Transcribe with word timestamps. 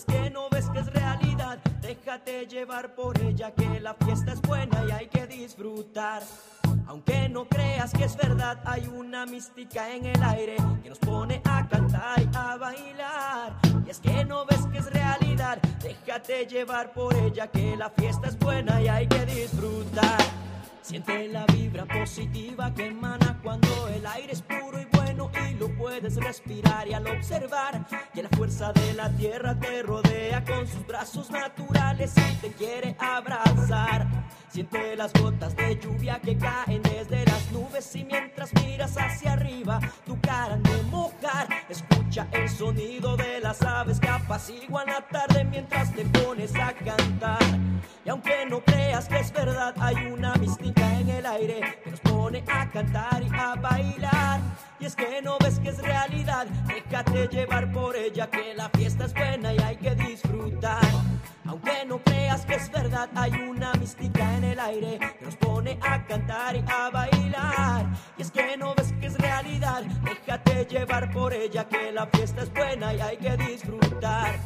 es 0.00 0.06
que 0.06 0.30
no 0.30 0.48
ves 0.48 0.70
que 0.70 0.78
es 0.78 0.86
realidad, 0.86 1.58
déjate 1.82 2.46
llevar 2.46 2.94
por 2.94 3.20
ella 3.20 3.52
que 3.54 3.80
la 3.80 3.94
fiesta 3.94 4.32
es 4.32 4.40
buena 4.40 4.82
y 4.88 4.90
hay 4.92 5.06
que 5.08 5.26
disfrutar. 5.26 6.22
Aunque 6.86 7.28
no 7.28 7.46
creas 7.46 7.92
que 7.92 8.04
es 8.04 8.16
verdad, 8.16 8.58
hay 8.64 8.86
una 8.86 9.26
mística 9.26 9.94
en 9.94 10.06
el 10.06 10.22
aire 10.22 10.56
que 10.82 10.88
nos 10.88 10.98
pone 10.98 11.42
a 11.44 11.68
cantar 11.68 12.18
y 12.20 12.28
a 12.34 12.56
bailar. 12.56 13.58
Y 13.86 13.90
es 13.90 14.00
que 14.00 14.24
no 14.24 14.46
ves 14.46 14.66
que 14.72 14.78
es 14.78 14.90
realidad, 14.90 15.58
déjate 15.82 16.46
llevar 16.46 16.92
por 16.92 17.14
ella 17.14 17.48
que 17.48 17.76
la 17.76 17.90
fiesta 17.90 18.28
es 18.28 18.38
buena 18.38 18.80
y 18.80 18.88
hay 18.88 19.06
que 19.06 19.26
disfrutar. 19.26 20.18
Siente 20.80 21.28
la 21.28 21.44
vibra 21.46 21.84
positiva 21.84 22.72
que 22.74 22.86
emana 22.86 23.38
cuando 23.42 23.88
el 23.88 24.06
aire 24.06 24.32
es 24.32 24.40
puro 24.42 24.80
y 24.80 24.86
lo 25.60 25.68
puedes 25.76 26.16
respirar 26.16 26.88
y 26.88 26.94
al 26.94 27.06
observar 27.06 27.86
que 28.14 28.22
la 28.22 28.30
fuerza 28.30 28.72
de 28.72 28.94
la 28.94 29.10
tierra 29.10 29.54
te 29.60 29.82
rodea 29.82 30.42
con 30.42 30.66
sus 30.66 30.86
brazos 30.86 31.30
naturales 31.30 32.14
y 32.16 32.36
te 32.36 32.50
quiere 32.52 32.96
abrazar. 32.98 34.19
Siente 34.48 34.96
las 34.96 35.12
gotas 35.12 35.54
de 35.56 35.76
lluvia 35.76 36.20
que 36.20 36.36
caen 36.36 36.82
desde 36.82 37.24
las 37.24 37.52
nubes 37.52 37.94
y 37.94 38.04
mientras 38.04 38.52
miras 38.54 38.96
hacia 38.96 39.34
arriba 39.34 39.80
tu 40.04 40.20
cara 40.20 40.56
de 40.56 40.82
mojar. 40.90 41.48
Escucha 41.68 42.26
el 42.32 42.48
sonido 42.48 43.16
de 43.16 43.40
las 43.40 43.62
aves 43.62 44.00
que 44.00 44.08
apaciguan 44.08 44.86
la 44.86 45.06
tarde 45.06 45.44
mientras 45.44 45.94
te 45.94 46.04
pones 46.04 46.54
a 46.56 46.72
cantar. 46.72 47.42
Y 48.04 48.08
aunque 48.08 48.46
no 48.48 48.60
creas 48.64 49.08
que 49.08 49.20
es 49.20 49.32
verdad, 49.32 49.74
hay 49.78 49.96
una 50.06 50.34
mística 50.34 50.98
en 50.98 51.08
el 51.10 51.26
aire 51.26 51.78
que 51.84 51.90
nos 51.90 52.00
pone 52.00 52.42
a 52.48 52.68
cantar 52.68 53.22
y 53.22 53.28
a 53.34 53.54
bailar. 53.54 54.40
Y 54.80 54.86
es 54.86 54.96
que 54.96 55.20
no 55.22 55.36
ves 55.38 55.60
que 55.60 55.68
es 55.68 55.78
realidad, 55.78 56.46
déjate 56.66 57.28
llevar 57.28 57.70
por 57.70 57.94
ella 57.94 58.30
que 58.30 58.54
la 58.54 58.70
fiesta 58.70 59.04
es 59.04 59.14
buena 59.14 59.52
y 59.52 59.58
hay 59.58 59.76
que 59.76 59.94
disfrutar. 59.94 60.80
Aunque 61.50 61.84
no 61.84 61.98
creas 61.98 62.46
que 62.46 62.54
es 62.54 62.70
verdad, 62.70 63.10
hay 63.12 63.32
una 63.32 63.72
mística 63.72 64.36
en 64.36 64.44
el 64.44 64.60
aire 64.60 65.00
que 65.00 65.24
nos 65.24 65.34
pone 65.34 65.80
a 65.82 66.06
cantar 66.06 66.54
y 66.54 66.64
a 66.64 66.90
bailar. 66.90 67.86
Y 68.16 68.22
es 68.22 68.30
que 68.30 68.56
no 68.56 68.72
ves 68.76 68.94
que 69.00 69.06
es 69.06 69.18
realidad, 69.18 69.82
déjate 70.04 70.64
llevar 70.66 71.10
por 71.10 71.34
ella 71.34 71.68
que 71.68 71.90
la 71.90 72.06
fiesta 72.06 72.42
es 72.42 72.52
buena 72.52 72.94
y 72.94 73.00
hay 73.00 73.16
que 73.16 73.36
disfrutar. 73.36 74.38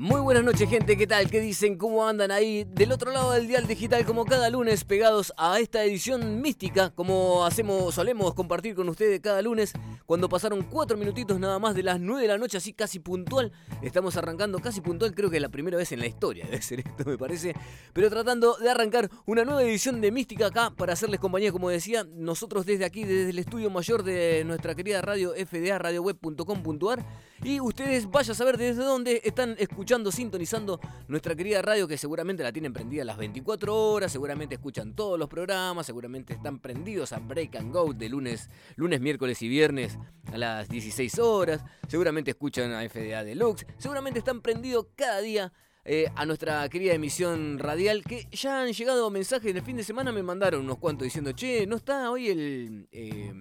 Muy 0.00 0.22
buenas 0.22 0.42
noches, 0.42 0.66
gente. 0.66 0.96
¿Qué 0.96 1.06
tal? 1.06 1.30
¿Qué 1.30 1.40
dicen? 1.40 1.76
¿Cómo 1.76 2.08
andan 2.08 2.30
ahí 2.30 2.64
del 2.64 2.90
otro 2.90 3.12
lado 3.12 3.32
del 3.32 3.46
dial 3.46 3.66
digital? 3.66 4.06
Como 4.06 4.24
cada 4.24 4.48
lunes, 4.48 4.82
pegados 4.84 5.30
a 5.36 5.60
esta 5.60 5.84
edición 5.84 6.40
mística, 6.40 6.88
como 6.88 7.44
hacemos, 7.44 7.96
solemos 7.96 8.32
compartir 8.32 8.74
con 8.74 8.88
ustedes 8.88 9.20
cada 9.20 9.42
lunes, 9.42 9.74
cuando 10.06 10.26
pasaron 10.26 10.62
cuatro 10.62 10.96
minutitos 10.96 11.38
nada 11.38 11.58
más 11.58 11.74
de 11.74 11.82
las 11.82 12.00
nueve 12.00 12.22
de 12.22 12.28
la 12.28 12.38
noche, 12.38 12.56
así 12.56 12.72
casi 12.72 12.98
puntual. 12.98 13.52
Estamos 13.82 14.16
arrancando 14.16 14.58
casi 14.60 14.80
puntual, 14.80 15.14
creo 15.14 15.28
que 15.28 15.36
es 15.36 15.42
la 15.42 15.50
primera 15.50 15.76
vez 15.76 15.92
en 15.92 16.00
la 16.00 16.06
historia, 16.06 16.46
debe 16.46 16.62
ser 16.62 16.80
esto, 16.80 17.04
me 17.04 17.18
parece. 17.18 17.54
Pero 17.92 18.08
tratando 18.08 18.56
de 18.56 18.70
arrancar 18.70 19.10
una 19.26 19.44
nueva 19.44 19.62
edición 19.62 20.00
de 20.00 20.10
mística 20.10 20.46
acá 20.46 20.70
para 20.70 20.94
hacerles 20.94 21.20
compañía, 21.20 21.52
como 21.52 21.68
decía, 21.68 22.06
nosotros 22.10 22.64
desde 22.64 22.86
aquí, 22.86 23.04
desde 23.04 23.28
el 23.28 23.38
estudio 23.38 23.68
mayor 23.68 24.02
de 24.02 24.44
nuestra 24.46 24.74
querida 24.74 25.02
radio 25.02 25.34
FDA, 25.34 25.78
radioweb.com.ar. 25.78 27.04
Y 27.42 27.58
ustedes 27.58 28.10
vayan 28.10 28.32
a 28.32 28.34
saber 28.34 28.58
desde 28.58 28.82
dónde 28.82 29.22
están 29.24 29.56
escuchando, 29.58 29.89
sintonizando 29.90 30.78
nuestra 31.08 31.34
querida 31.34 31.60
radio, 31.62 31.88
que 31.88 31.98
seguramente 31.98 32.44
la 32.44 32.52
tienen 32.52 32.72
prendida 32.72 33.04
las 33.04 33.16
24 33.16 33.74
horas, 33.74 34.12
seguramente 34.12 34.54
escuchan 34.54 34.94
todos 34.94 35.18
los 35.18 35.28
programas, 35.28 35.84
seguramente 35.84 36.32
están 36.32 36.60
prendidos 36.60 37.12
a 37.12 37.18
Break 37.18 37.56
and 37.56 37.72
Go 37.72 37.92
de 37.92 38.08
lunes, 38.08 38.48
lunes, 38.76 39.00
miércoles 39.00 39.42
y 39.42 39.48
viernes 39.48 39.98
a 40.32 40.38
las 40.38 40.68
16 40.68 41.18
horas, 41.18 41.64
seguramente 41.88 42.30
escuchan 42.30 42.72
a 42.72 42.88
FDA 42.88 43.24
Deluxe, 43.24 43.66
seguramente 43.78 44.20
están 44.20 44.40
prendidos 44.42 44.86
cada 44.94 45.20
día. 45.20 45.52
eh, 45.84 46.08
a 46.14 46.24
nuestra 46.24 46.68
querida 46.68 46.92
emisión 46.92 47.58
radial, 47.58 48.04
que 48.04 48.28
ya 48.30 48.62
han 48.62 48.72
llegado 48.72 49.10
mensajes 49.10 49.50
en 49.50 49.56
el 49.56 49.62
fin 49.64 49.76
de 49.76 49.82
semana, 49.82 50.12
me 50.12 50.22
mandaron 50.22 50.60
unos 50.62 50.78
cuantos 50.78 51.04
diciendo, 51.04 51.32
che, 51.32 51.66
no 51.66 51.76
está 51.76 52.10
hoy 52.12 52.28
el... 52.28 52.88
eh, 52.92 53.32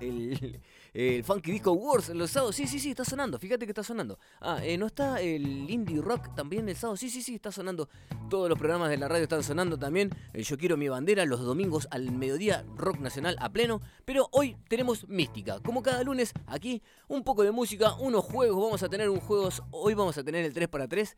el, 0.00 0.60
el 0.94 1.24
Funky 1.24 1.50
Disco 1.50 1.72
Wars 1.72 2.08
los 2.10 2.30
sábados. 2.30 2.54
Sí, 2.54 2.66
sí, 2.68 2.78
sí, 2.78 2.90
está 2.90 3.04
sonando. 3.04 3.38
Fíjate 3.38 3.66
que 3.66 3.72
está 3.72 3.82
sonando. 3.82 4.18
Ah, 4.40 4.60
eh, 4.62 4.78
¿no 4.78 4.86
está 4.86 5.20
el 5.20 5.68
Indie 5.68 6.00
Rock 6.00 6.34
también 6.34 6.68
el 6.68 6.76
sábado? 6.76 6.96
Sí, 6.96 7.10
sí, 7.10 7.20
sí, 7.20 7.34
está 7.34 7.50
sonando. 7.50 7.88
Todos 8.30 8.48
los 8.48 8.56
programas 8.56 8.90
de 8.90 8.96
la 8.96 9.08
radio 9.08 9.24
están 9.24 9.42
sonando 9.42 9.76
también. 9.76 10.10
Eh, 10.32 10.42
Yo 10.42 10.56
quiero 10.56 10.76
mi 10.76 10.88
bandera 10.88 11.24
los 11.26 11.40
domingos 11.40 11.88
al 11.90 12.12
mediodía, 12.12 12.64
rock 12.76 12.98
nacional 13.00 13.36
a 13.40 13.52
pleno. 13.52 13.80
Pero 14.04 14.28
hoy 14.30 14.56
tenemos 14.68 15.08
mística. 15.08 15.60
Como 15.60 15.82
cada 15.82 16.02
lunes, 16.04 16.32
aquí 16.46 16.80
un 17.08 17.24
poco 17.24 17.42
de 17.42 17.50
música, 17.50 17.94
unos 17.94 18.24
juegos. 18.24 18.62
Vamos 18.62 18.82
a 18.84 18.88
tener 18.88 19.10
un 19.10 19.20
juego. 19.20 19.48
Hoy 19.72 19.94
vamos 19.94 20.16
a 20.16 20.22
tener 20.22 20.44
el 20.44 20.54
3 20.54 20.68
para 20.68 20.86
3 20.86 21.16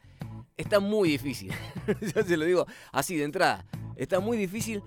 Está 0.57 0.81
muy 0.81 1.11
difícil. 1.11 1.53
ya 2.15 2.23
se 2.23 2.37
lo 2.37 2.45
digo 2.47 2.67
así 2.93 3.17
de 3.17 3.25
entrada. 3.25 3.67
Está 3.97 4.21
muy 4.21 4.39
difícil. 4.39 4.83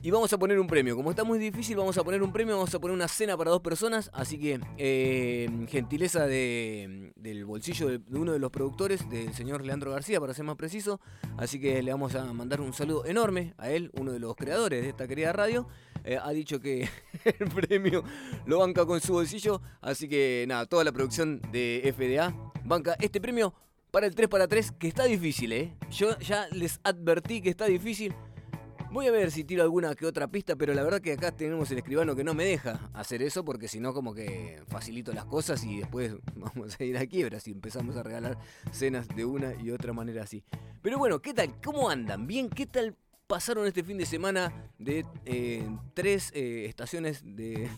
Y 0.00 0.10
vamos 0.12 0.32
a 0.32 0.38
poner 0.38 0.60
un 0.60 0.66
premio. 0.68 0.94
Como 0.96 1.10
está 1.10 1.24
muy 1.24 1.38
difícil, 1.38 1.76
vamos 1.76 1.98
a 1.98 2.04
poner 2.04 2.22
un 2.22 2.32
premio. 2.32 2.54
Vamos 2.56 2.72
a 2.74 2.78
poner 2.78 2.94
una 2.94 3.08
cena 3.08 3.36
para 3.36 3.50
dos 3.50 3.60
personas. 3.60 4.10
Así 4.14 4.38
que, 4.38 4.60
eh, 4.78 5.48
gentileza 5.68 6.26
de- 6.26 7.12
del 7.16 7.44
bolsillo 7.44 7.88
de, 7.88 8.00
uno 8.16 8.32
de 8.32 8.38
los 8.38 8.50
productores, 8.52 9.08
del 9.10 9.34
señor 9.34 9.64
Leandro 9.64 9.90
García, 9.90 10.20
para 10.20 10.34
ser 10.34 10.44
más 10.44 10.56
preciso. 10.56 11.00
Así 11.36 11.58
que 11.60 11.82
le 11.82 11.90
vamos 11.90 12.14
a 12.14 12.32
mandar 12.32 12.60
un 12.60 12.72
saludo 12.72 13.04
enorme 13.06 13.54
a 13.58 13.70
él, 13.70 13.90
uno 13.98 14.12
de 14.12 14.20
los 14.20 14.36
creadores 14.36 14.82
de 14.82 14.88
esta 14.88 15.08
querida 15.08 15.32
radio. 15.32 15.66
Eh, 16.04 16.16
ha 16.22 16.30
dicho 16.30 16.60
que 16.60 16.88
el 17.24 17.48
premio 17.48 18.04
lo 18.46 18.60
banca 18.60 18.86
con 18.86 19.00
su 19.00 19.12
bolsillo. 19.14 19.60
Así 19.80 20.08
que, 20.08 20.44
nada, 20.46 20.66
toda 20.66 20.84
la 20.84 20.92
producción 20.92 21.40
de 21.50 21.82
FDA 21.96 22.32
banca 22.64 22.96
este 23.00 23.20
premio 23.20 23.52
para 23.90 24.06
el 24.06 24.14
3 24.14 24.28
para 24.28 24.46
3, 24.46 24.72
que 24.72 24.86
está 24.86 25.04
difícil, 25.04 25.50
¿eh? 25.52 25.74
Yo 25.90 26.16
ya 26.20 26.46
les 26.52 26.78
advertí 26.84 27.40
que 27.40 27.48
está 27.48 27.64
difícil. 27.64 28.14
Voy 28.90 29.06
a 29.06 29.10
ver 29.10 29.30
si 29.30 29.44
tiro 29.44 29.62
alguna 29.62 29.94
que 29.94 30.06
otra 30.06 30.28
pista, 30.28 30.56
pero 30.56 30.72
la 30.72 30.82
verdad 30.82 31.02
que 31.02 31.12
acá 31.12 31.30
tenemos 31.30 31.70
el 31.70 31.78
escribano 31.78 32.16
que 32.16 32.24
no 32.24 32.32
me 32.32 32.46
deja 32.46 32.90
hacer 32.94 33.20
eso 33.20 33.44
porque 33.44 33.68
si 33.68 33.80
no 33.80 33.92
como 33.92 34.14
que 34.14 34.62
facilito 34.66 35.12
las 35.12 35.26
cosas 35.26 35.62
y 35.62 35.80
después 35.80 36.14
vamos 36.34 36.80
a 36.80 36.84
ir 36.84 36.96
a 36.96 37.06
quiebra 37.06 37.38
si 37.38 37.50
empezamos 37.50 37.96
a 37.96 38.02
regalar 38.02 38.38
cenas 38.72 39.06
de 39.08 39.26
una 39.26 39.54
y 39.62 39.72
otra 39.72 39.92
manera 39.92 40.22
así. 40.22 40.42
Pero 40.80 40.96
bueno, 40.96 41.20
¿qué 41.20 41.34
tal? 41.34 41.60
¿Cómo 41.62 41.90
andan? 41.90 42.26
¿Bien? 42.26 42.48
¿Qué 42.48 42.64
tal 42.64 42.96
pasaron 43.26 43.66
este 43.66 43.84
fin 43.84 43.98
de 43.98 44.06
semana 44.06 44.70
de 44.78 45.04
eh, 45.26 45.68
tres 45.92 46.32
eh, 46.34 46.64
estaciones 46.66 47.20
de, 47.24 47.68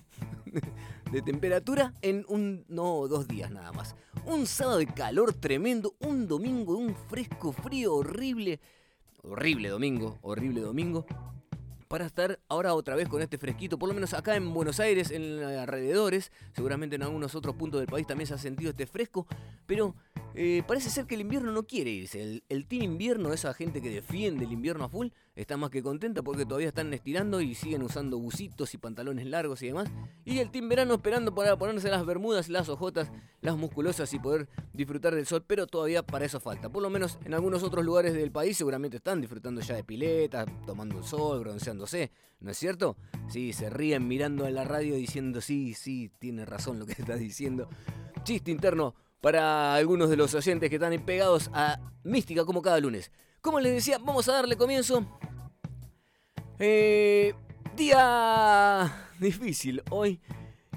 de 1.10 1.22
temperatura 1.22 1.92
en 2.02 2.24
un, 2.28 2.64
no, 2.68 3.08
dos 3.08 3.26
días 3.26 3.50
nada 3.50 3.72
más? 3.72 3.96
Un 4.26 4.46
sábado 4.46 4.78
de 4.78 4.86
calor 4.86 5.34
tremendo, 5.34 5.96
un 5.98 6.28
domingo 6.28 6.76
de 6.76 6.84
un 6.84 6.94
fresco 6.94 7.50
frío 7.50 7.96
horrible 7.96 8.60
horrible 9.22 9.68
domingo, 9.68 10.18
horrible 10.22 10.60
domingo, 10.60 11.06
para 11.88 12.06
estar 12.06 12.38
ahora 12.48 12.74
otra 12.74 12.94
vez 12.94 13.08
con 13.08 13.20
este 13.20 13.36
fresquito, 13.36 13.76
por 13.76 13.88
lo 13.88 13.94
menos 13.94 14.14
acá 14.14 14.36
en 14.36 14.54
Buenos 14.54 14.78
Aires, 14.78 15.10
en 15.10 15.42
alrededores, 15.42 16.30
seguramente 16.54 16.94
en 16.94 17.02
algunos 17.02 17.34
otros 17.34 17.56
puntos 17.56 17.80
del 17.80 17.88
país 17.88 18.06
también 18.06 18.28
se 18.28 18.34
ha 18.34 18.38
sentido 18.38 18.70
este 18.70 18.86
fresco, 18.86 19.26
pero 19.66 19.96
eh, 20.34 20.62
parece 20.68 20.88
ser 20.88 21.06
que 21.06 21.16
el 21.16 21.22
invierno 21.22 21.50
no 21.50 21.64
quiere 21.64 21.90
irse. 21.90 22.22
El, 22.22 22.44
el 22.48 22.66
team 22.66 22.84
invierno, 22.84 23.32
esa 23.32 23.52
gente 23.54 23.82
que 23.82 23.90
defiende 23.90 24.44
el 24.44 24.52
invierno 24.52 24.84
a 24.84 24.88
full, 24.88 25.08
está 25.34 25.56
más 25.56 25.70
que 25.70 25.82
contenta 25.82 26.22
porque 26.22 26.44
todavía 26.44 26.68
están 26.68 26.92
estirando 26.92 27.40
y 27.40 27.54
siguen 27.54 27.82
usando 27.82 28.18
bucitos 28.18 28.74
y 28.74 28.78
pantalones 28.78 29.26
largos 29.26 29.62
y 29.62 29.68
demás. 29.68 29.88
Y 30.24 30.38
el 30.38 30.50
team 30.50 30.68
verano 30.68 30.94
esperando 30.94 31.34
para 31.34 31.56
ponerse 31.56 31.88
las 31.88 32.04
bermudas, 32.04 32.48
las 32.48 32.68
ojotas, 32.68 33.10
las 33.40 33.56
musculosas 33.56 34.12
y 34.12 34.18
poder 34.18 34.48
disfrutar 34.72 35.14
del 35.14 35.26
sol, 35.26 35.44
pero 35.46 35.66
todavía 35.66 36.02
para 36.02 36.24
eso 36.24 36.40
falta. 36.40 36.68
Por 36.68 36.82
lo 36.82 36.90
menos 36.90 37.18
en 37.24 37.34
algunos 37.34 37.62
otros 37.62 37.84
lugares 37.84 38.12
del 38.14 38.30
país 38.30 38.56
seguramente 38.56 38.98
están 38.98 39.20
disfrutando 39.20 39.60
ya 39.60 39.74
de 39.74 39.84
piletas, 39.84 40.46
tomando 40.66 40.98
el 40.98 41.04
sol, 41.04 41.40
bronceándose, 41.40 42.10
¿no 42.40 42.50
es 42.50 42.58
cierto? 42.58 42.96
Sí, 43.28 43.52
se 43.52 43.70
ríen 43.70 44.08
mirando 44.08 44.44
a 44.44 44.50
la 44.50 44.64
radio 44.64 44.94
diciendo, 44.94 45.40
sí, 45.40 45.74
sí, 45.74 46.10
tiene 46.18 46.44
razón 46.44 46.78
lo 46.78 46.86
que 46.86 46.92
está 46.92 47.16
diciendo. 47.16 47.68
Chiste 48.24 48.50
interno 48.50 48.94
para 49.20 49.74
algunos 49.74 50.10
de 50.10 50.16
los 50.16 50.34
oyentes 50.34 50.68
que 50.70 50.76
están 50.76 50.98
pegados 51.04 51.50
a 51.52 51.78
Mística 52.02 52.44
como 52.44 52.62
cada 52.62 52.80
lunes. 52.80 53.12
Como 53.40 53.58
les 53.58 53.72
decía, 53.72 53.98
vamos 53.98 54.28
a 54.28 54.32
darle 54.32 54.56
comienzo. 54.56 55.06
Eh, 56.58 57.34
día 57.74 59.08
difícil 59.18 59.82
hoy. 59.90 60.20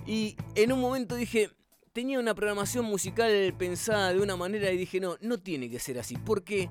Y 0.05 0.37
en 0.55 0.71
un 0.71 0.79
momento 0.79 1.15
dije, 1.15 1.49
tenía 1.91 2.19
una 2.19 2.33
programación 2.33 2.85
musical 2.85 3.53
pensada 3.57 4.13
de 4.13 4.21
una 4.21 4.37
manera 4.37 4.71
y 4.71 4.77
dije, 4.77 5.01
no, 5.01 5.17
no 5.19 5.39
tiene 5.39 5.69
que 5.69 5.79
ser 5.79 5.99
así. 5.99 6.15
Porque 6.15 6.69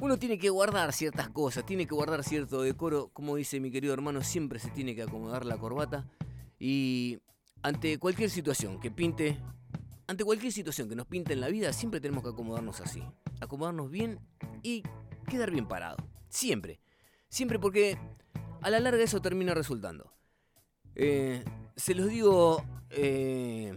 uno 0.00 0.16
tiene 0.16 0.38
que 0.38 0.50
guardar 0.50 0.92
ciertas 0.92 1.28
cosas, 1.30 1.66
tiene 1.66 1.86
que 1.86 1.94
guardar 1.94 2.22
cierto 2.22 2.62
decoro. 2.62 3.08
Como 3.12 3.34
dice 3.34 3.58
mi 3.58 3.72
querido 3.72 3.94
hermano, 3.94 4.22
siempre 4.22 4.60
se 4.60 4.70
tiene 4.70 4.94
que 4.94 5.02
acomodar 5.02 5.44
la 5.44 5.58
corbata. 5.58 6.08
Y 6.60 7.18
ante 7.62 7.98
cualquier 7.98 8.30
situación 8.30 8.78
que 8.78 8.92
pinte, 8.92 9.40
ante 10.06 10.24
cualquier 10.24 10.52
situación 10.52 10.88
que 10.88 10.94
nos 10.94 11.06
pinte 11.06 11.32
en 11.32 11.40
la 11.40 11.48
vida, 11.48 11.72
siempre 11.72 12.00
tenemos 12.00 12.22
que 12.22 12.30
acomodarnos 12.30 12.80
así. 12.80 13.02
Acomodarnos 13.40 13.90
bien 13.90 14.20
y 14.62 14.82
quedar 15.28 15.50
bien 15.50 15.66
parado. 15.66 15.96
Siempre. 16.28 16.80
Siempre 17.28 17.58
porque 17.58 17.98
a 18.62 18.70
la 18.70 18.80
larga 18.80 19.02
eso 19.02 19.20
termina 19.20 19.54
resultando. 19.54 20.12
Eh, 20.94 21.44
se 21.76 21.94
los 21.94 22.08
digo 22.08 22.64
eh, 22.90 23.74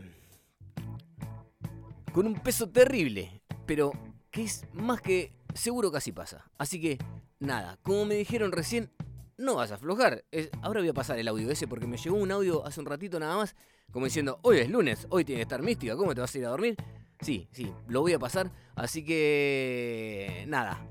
con 2.13 2.27
un 2.27 2.35
peso 2.35 2.69
terrible, 2.69 3.41
pero 3.65 3.91
que 4.31 4.43
es 4.43 4.65
más 4.73 5.01
que 5.01 5.33
seguro 5.53 5.91
así 5.95 6.11
pasa. 6.11 6.49
Así 6.57 6.79
que, 6.79 6.97
nada, 7.39 7.77
como 7.83 8.05
me 8.05 8.15
dijeron 8.15 8.51
recién, 8.51 8.91
no 9.37 9.55
vas 9.55 9.71
a 9.71 9.75
aflojar. 9.75 10.25
ahora 10.61 10.81
voy 10.81 10.89
a 10.89 10.93
pasar 10.93 11.19
el 11.19 11.27
audio 11.27 11.49
ese 11.49 11.67
porque 11.67 11.87
me 11.87 11.97
llegó 11.97 12.17
un 12.17 12.31
audio 12.31 12.65
hace 12.65 12.79
un 12.79 12.85
ratito 12.85 13.19
nada 13.19 13.35
más, 13.35 13.55
como 13.91 14.05
diciendo, 14.05 14.39
hoy 14.43 14.59
es 14.59 14.69
lunes, 14.69 15.07
hoy 15.09 15.25
tiene 15.25 15.39
que 15.39 15.43
estar 15.43 15.61
mística, 15.61 15.95
¿cómo 15.95 16.13
te 16.13 16.21
vas 16.21 16.33
a 16.33 16.37
ir 16.37 16.45
a 16.45 16.49
dormir? 16.49 16.75
Sí, 17.21 17.47
sí, 17.51 17.71
lo 17.87 18.01
voy 18.01 18.13
a 18.13 18.19
pasar. 18.19 18.51
Así 18.75 19.03
que, 19.03 20.45
nada, 20.47 20.81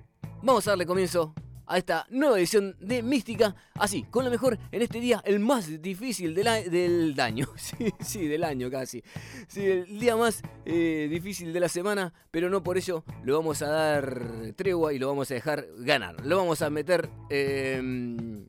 vamos 0.43 0.67
a 0.67 0.73
darle 0.73 0.87
comienzo 0.87 1.35
a 1.69 1.79
esta 1.79 2.07
nueva 2.11 2.39
edición 2.39 2.77
de 2.81 3.03
Mística, 3.03 3.55
así, 3.75 4.05
con 4.05 4.25
lo 4.25 4.31
mejor 4.31 4.59
en 4.73 4.83
este 4.83 5.01
día, 5.01 5.23
el 5.25 5.39
más 5.39 5.83
difícil 5.83 6.35
del, 6.35 6.71
del 6.71 7.21
año, 7.21 7.47
sí, 7.57 7.93
sí, 8.01 8.27
del 8.27 8.45
año 8.45 8.71
casi, 8.71 9.03
sí, 9.49 9.67
el 9.67 10.01
día 10.01 10.17
más 10.17 10.43
eh, 10.65 11.09
difícil 11.11 11.53
de 11.53 11.61
la 11.61 11.69
semana, 11.69 12.13
pero 12.31 12.49
no 12.49 12.63
por 12.63 12.79
ello 12.79 13.05
lo 13.23 13.37
vamos 13.37 13.61
a 13.63 13.69
dar 13.69 14.53
tregua 14.57 14.95
y 14.95 14.99
lo 14.99 15.09
vamos 15.09 15.31
a 15.31 15.35
dejar 15.35 15.67
ganar, 15.79 16.25
lo 16.27 16.39
vamos 16.39 16.63
a 16.63 16.71
meter... 16.71 17.11
Em, 17.29 18.49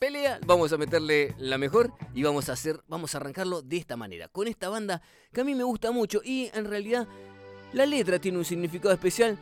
pelea, 0.00 0.40
vamos 0.46 0.72
a 0.72 0.78
meterle 0.78 1.34
la 1.36 1.58
mejor 1.58 1.92
y 2.14 2.22
vamos 2.22 2.48
a 2.48 2.54
hacer, 2.54 2.80
vamos 2.88 3.14
a 3.14 3.18
arrancarlo 3.18 3.60
de 3.60 3.76
esta 3.76 3.98
manera, 3.98 4.28
con 4.28 4.48
esta 4.48 4.70
banda 4.70 5.02
que 5.30 5.42
a 5.42 5.44
mí 5.44 5.54
me 5.54 5.62
gusta 5.62 5.92
mucho 5.92 6.22
y 6.24 6.50
en 6.54 6.64
realidad 6.64 7.06
la 7.74 7.84
letra 7.84 8.18
tiene 8.18 8.38
un 8.38 8.46
significado 8.46 8.94
especial 8.94 9.38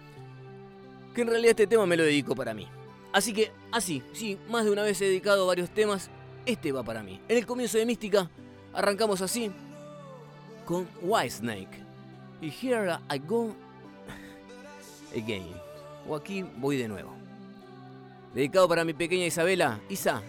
que 1.14 1.20
en 1.22 1.28
realidad 1.28 1.50
este 1.50 1.69
tema 1.69 1.87
me 1.87 1.96
lo 1.96 2.02
dedico 2.02 2.34
para 2.34 2.55
mí. 2.55 2.66
Así 3.12 3.32
que, 3.32 3.52
así, 3.70 4.02
sí, 4.12 4.37
más 4.50 4.64
de 4.64 4.72
una 4.72 4.82
vez 4.82 5.00
he 5.00 5.05
dedicado 5.05 5.46
varios 5.46 5.70
temas, 5.70 6.10
este 6.44 6.72
va 6.72 6.82
para 6.82 7.05
mí. 7.05 7.20
En 7.28 7.38
el 7.38 7.46
comienzo 7.46 7.78
de 7.78 7.87
Mística, 7.87 8.28
arrancamos 8.72 9.22
así, 9.22 9.52
con 10.66 10.88
White 11.02 11.31
Snake. 11.31 11.84
Y 12.43 12.49
Here 12.49 12.99
I 13.08 13.19
Go 13.20 13.55
Again. 15.16 15.52
O 16.08 16.16
aquí 16.16 16.43
voy 16.43 16.76
de 16.76 16.88
nuevo. 16.88 17.14
Dedicado 18.34 18.69
para 18.69 18.84
mi 18.84 18.93
pequeña 18.93 19.26
Isabela. 19.26 19.81
Isa, 19.88 20.22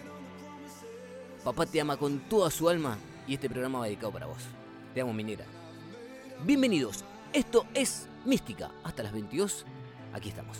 papá 1.44 1.66
te 1.66 1.80
ama 1.80 1.96
con 1.96 2.20
toda 2.20 2.50
su 2.50 2.68
alma 2.68 2.98
y 3.26 3.34
este 3.34 3.48
programa 3.48 3.80
va 3.80 3.84
dedicado 3.86 4.12
para 4.12 4.26
vos. 4.26 4.42
Te 4.94 5.00
amo, 5.00 5.12
minera. 5.12 5.44
Bienvenidos. 6.44 7.04
Esto 7.32 7.66
es 7.74 8.08
Mística. 8.24 8.70
Hasta 8.84 9.02
las 9.02 9.12
22. 9.12 9.64
Aquí 10.12 10.28
estamos. 10.28 10.58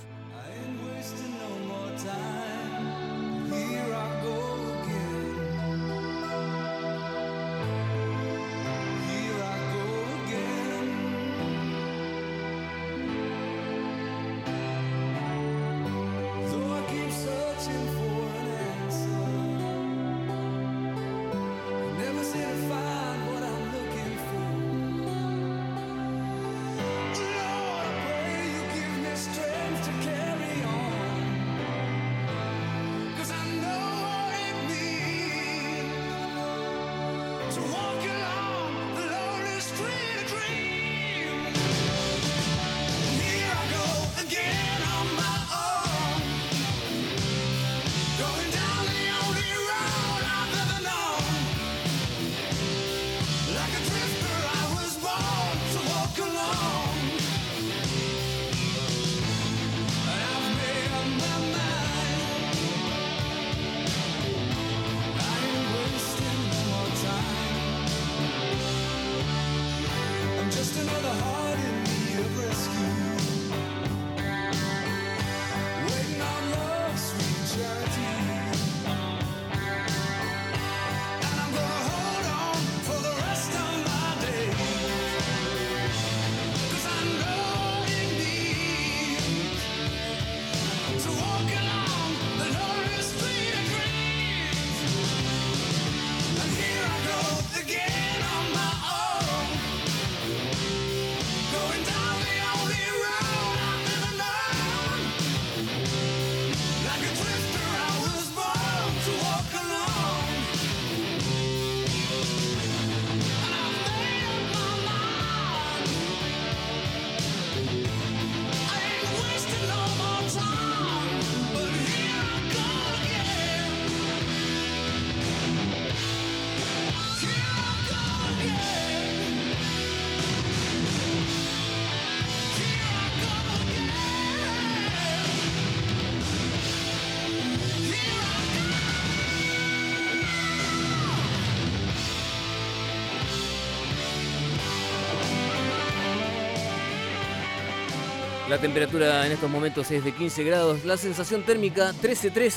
La 148.50 148.58
temperatura 148.58 149.24
en 149.24 149.30
estos 149.30 149.48
momentos 149.48 149.88
es 149.92 150.02
de 150.02 150.10
15 150.10 150.42
grados, 150.42 150.84
la 150.84 150.96
sensación 150.96 151.44
térmica 151.44 151.92
13.3, 151.92 152.52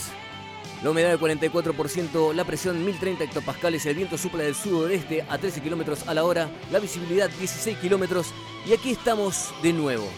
la 0.82 0.90
humedad 0.90 1.10
del 1.10 1.20
44%, 1.20 2.34
la 2.34 2.44
presión 2.46 2.84
1030 2.84 3.26
hectopascales, 3.26 3.86
el 3.86 3.98
viento 3.98 4.18
sopla 4.18 4.42
del 4.42 4.56
sudoeste 4.56 5.24
a 5.30 5.38
13 5.38 5.62
kilómetros 5.62 6.08
a 6.08 6.16
la 6.16 6.24
hora, 6.24 6.50
la 6.72 6.80
visibilidad 6.80 7.30
16 7.30 7.78
kilómetros 7.78 8.34
y 8.68 8.74
aquí 8.74 8.90
estamos 8.90 9.54
de 9.62 9.72
nuevo. 9.72 10.10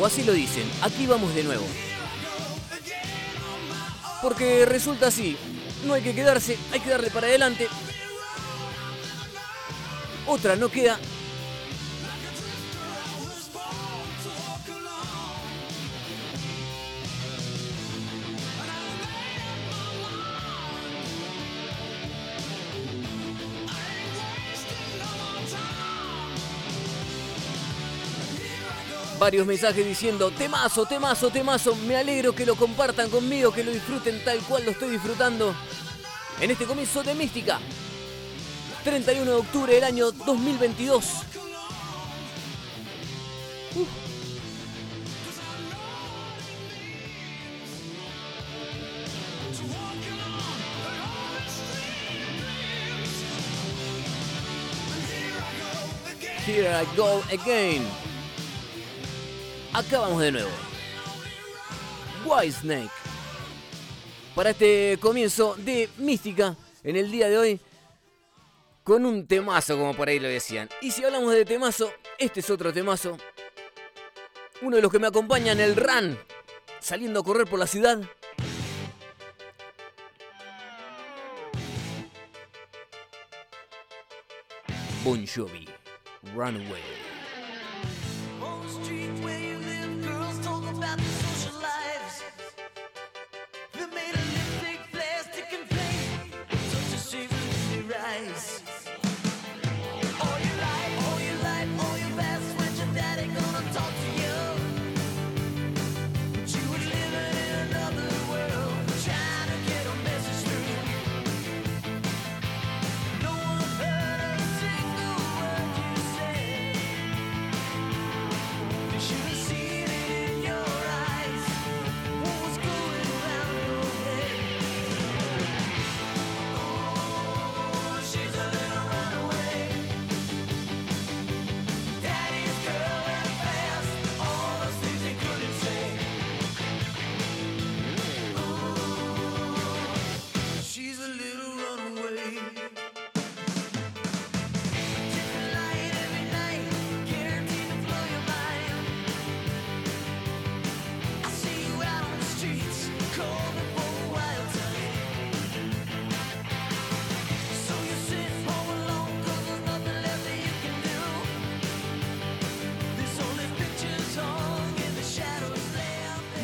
O 0.00 0.06
así 0.06 0.24
lo 0.24 0.32
dicen, 0.32 0.68
aquí 0.82 1.06
vamos 1.06 1.32
de 1.36 1.44
nuevo. 1.44 1.66
Porque 4.22 4.66
resulta 4.66 5.06
así, 5.06 5.36
no 5.86 5.94
hay 5.94 6.02
que 6.02 6.16
quedarse, 6.16 6.58
hay 6.72 6.80
que 6.80 6.90
darle 6.90 7.10
para 7.10 7.28
adelante 7.28 7.68
otra 10.28 10.56
no 10.56 10.68
queda. 10.68 10.98
Varios 29.18 29.44
mensajes 29.48 29.84
diciendo, 29.84 30.30
temazo, 30.30 30.86
temazo, 30.86 31.30
temazo, 31.30 31.74
me 31.74 31.96
alegro 31.96 32.32
que 32.36 32.46
lo 32.46 32.54
compartan 32.54 33.10
conmigo, 33.10 33.50
que 33.50 33.64
lo 33.64 33.72
disfruten 33.72 34.22
tal 34.24 34.38
cual 34.42 34.64
lo 34.64 34.70
estoy 34.70 34.90
disfrutando 34.90 35.56
en 36.40 36.52
este 36.52 36.66
comienzo 36.66 37.02
de 37.02 37.16
Mística. 37.16 37.58
31 38.84 39.24
de 39.30 39.36
octubre 39.36 39.74
del 39.74 39.84
año 39.84 40.10
2022. 40.12 41.04
Uh. 43.76 43.86
Here 56.46 56.70
I 56.70 56.86
go 56.96 57.22
again. 57.30 57.86
Acá 59.74 59.98
vamos 60.00 60.22
de 60.22 60.32
nuevo. 60.32 60.48
White 62.24 62.52
Snake. 62.52 62.90
Para 64.34 64.50
este 64.50 64.96
comienzo 64.98 65.56
de 65.56 65.90
Mística 65.98 66.56
en 66.84 66.96
el 66.96 67.10
día 67.10 67.28
de 67.28 67.36
hoy 67.36 67.60
con 68.88 69.04
un 69.04 69.26
temazo, 69.26 69.76
como 69.76 69.94
por 69.94 70.08
ahí 70.08 70.18
lo 70.18 70.28
decían. 70.28 70.66
Y 70.80 70.92
si 70.92 71.04
hablamos 71.04 71.34
de 71.34 71.44
temazo, 71.44 71.92
este 72.16 72.40
es 72.40 72.48
otro 72.48 72.72
temazo. 72.72 73.18
Uno 74.62 74.76
de 74.76 74.80
los 74.82 74.90
que 74.90 74.98
me 74.98 75.06
acompaña 75.06 75.52
en 75.52 75.60
el 75.60 75.76
run. 75.76 76.18
Saliendo 76.80 77.20
a 77.20 77.22
correr 77.22 77.46
por 77.46 77.58
la 77.58 77.66
ciudad. 77.66 78.00
Bon 85.04 85.26
Jovi, 85.26 85.68
Runaway. 86.34 86.97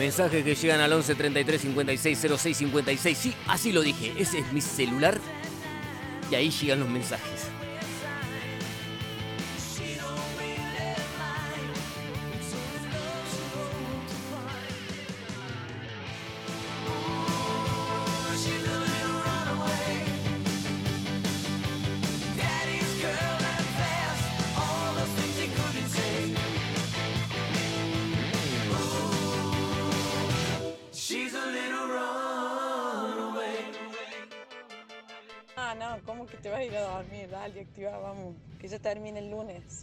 Mensajes 0.05 0.45
que 0.45 0.55
llegan 0.55 0.81
al 0.81 0.93
11 0.93 1.15
33 1.15 1.63
56 1.63 2.27
06 2.37 2.57
56. 2.59 3.17
Sí, 3.17 3.35
así 3.47 3.73
lo 3.73 3.81
dije. 3.81 4.13
Ese 4.19 4.41
es 4.41 4.53
mi 4.53 4.61
celular. 4.61 5.19
Y 6.31 6.35
ahí 6.35 6.51
llegan 6.51 6.81
los 6.81 6.91
mensajes. 6.91 7.34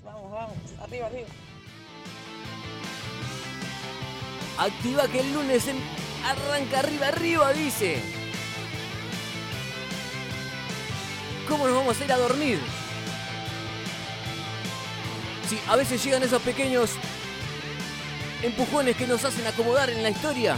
Vamos, 0.03 0.31
vamos. 0.31 0.57
Arriba, 0.81 1.07
arriba. 1.07 1.27
Activa 4.57 5.07
que 5.07 5.19
el 5.21 5.33
lunes 5.33 5.67
en- 5.67 5.81
arranca 6.25 6.79
arriba, 6.79 7.07
arriba, 7.07 7.53
dice. 7.53 8.01
¿Cómo 11.47 11.67
nos 11.67 11.75
vamos 11.77 11.99
a 11.99 12.05
ir 12.05 12.11
a 12.13 12.17
dormir? 12.17 12.59
Sí, 15.49 15.59
a 15.67 15.75
veces 15.75 16.03
llegan 16.03 16.23
esos 16.23 16.41
pequeños 16.41 16.91
empujones 18.41 18.95
que 18.95 19.05
nos 19.07 19.23
hacen 19.25 19.45
acomodar 19.45 19.89
en 19.89 20.01
la 20.01 20.09
historia. 20.09 20.57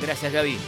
Gracias, 0.00 0.32
Gaby. 0.32 0.58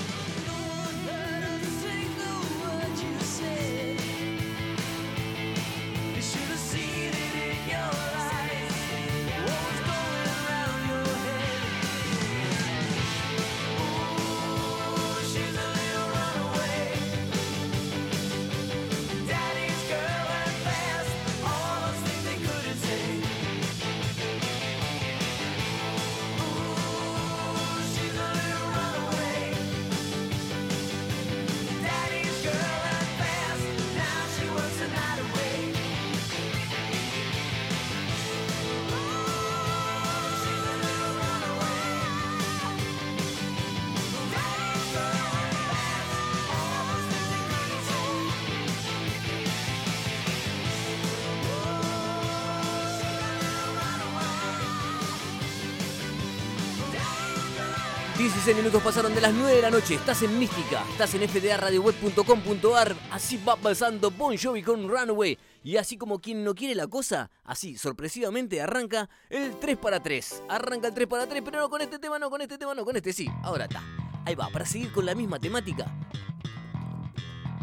16 58.45 58.63
minutos 58.63 58.83
pasaron 58.83 59.15
de 59.15 59.23
las 59.23 59.33
9 59.33 59.57
de 59.57 59.63
la 59.63 59.71
noche. 59.71 59.95
Estás 59.95 60.21
en 60.21 60.39
Mística, 60.39 60.85
estás 60.91 61.15
en 61.15 61.27
fdaradioweb.com.ar. 61.27 62.95
Así 63.11 63.39
va 63.43 63.57
pasando 63.57 64.11
Bon 64.11 64.37
Jovi 64.37 64.63
con 64.63 64.87
Runaway. 64.87 65.39
Y 65.63 65.79
así 65.79 65.97
como 65.97 66.19
quien 66.19 66.45
no 66.45 66.55
quiere 66.55 66.75
la 66.75 66.87
cosa, 66.87 67.31
así 67.45 67.79
sorpresivamente 67.79 68.61
arranca 68.61 69.09
el 69.31 69.59
3 69.59 69.79
para 69.79 70.03
3. 70.03 70.43
Arranca 70.51 70.89
el 70.89 70.95
3 70.95 71.09
para 71.09 71.27
3, 71.27 71.41
pero 71.43 71.59
no 71.59 71.71
con 71.71 71.81
este 71.81 71.99
tema, 71.99 72.19
no 72.19 72.29
con 72.29 72.43
este 72.43 72.59
tema, 72.59 72.75
no 72.75 72.85
con 72.85 72.95
este 72.95 73.15
sí. 73.15 73.31
Ahora 73.43 73.65
está. 73.65 73.83
Ahí 74.27 74.35
va, 74.35 74.51
para 74.51 74.67
seguir 74.67 74.93
con 74.93 75.07
la 75.07 75.15
misma 75.15 75.39
temática. 75.39 75.87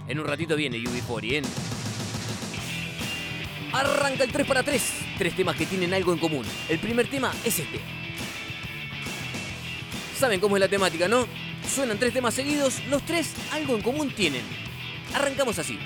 En 0.07 0.19
un 0.19 0.25
ratito 0.25 0.55
viene 0.55 0.79
UB40, 0.79 1.31
¿eh? 1.31 1.41
Arranca 3.71 4.23
el 4.23 4.31
3 4.31 4.47
para 4.47 4.63
3. 4.63 4.93
Tres 5.19 5.35
temas 5.35 5.55
que 5.55 5.67
tienen 5.67 5.93
algo 5.93 6.11
en 6.11 6.17
común. 6.17 6.45
El 6.67 6.79
primer 6.79 7.07
tema 7.07 7.31
es 7.45 7.59
este. 7.59 8.00
Saben 10.21 10.39
cómo 10.39 10.55
es 10.55 10.59
la 10.59 10.67
temática, 10.67 11.07
¿no? 11.07 11.25
Suenan 11.67 11.97
tres 11.97 12.13
temas 12.13 12.35
seguidos, 12.35 12.79
los 12.91 13.03
tres 13.07 13.33
algo 13.53 13.75
en 13.75 13.81
común 13.81 14.13
tienen. 14.13 14.43
Arrancamos 15.15 15.57
así. 15.57 15.79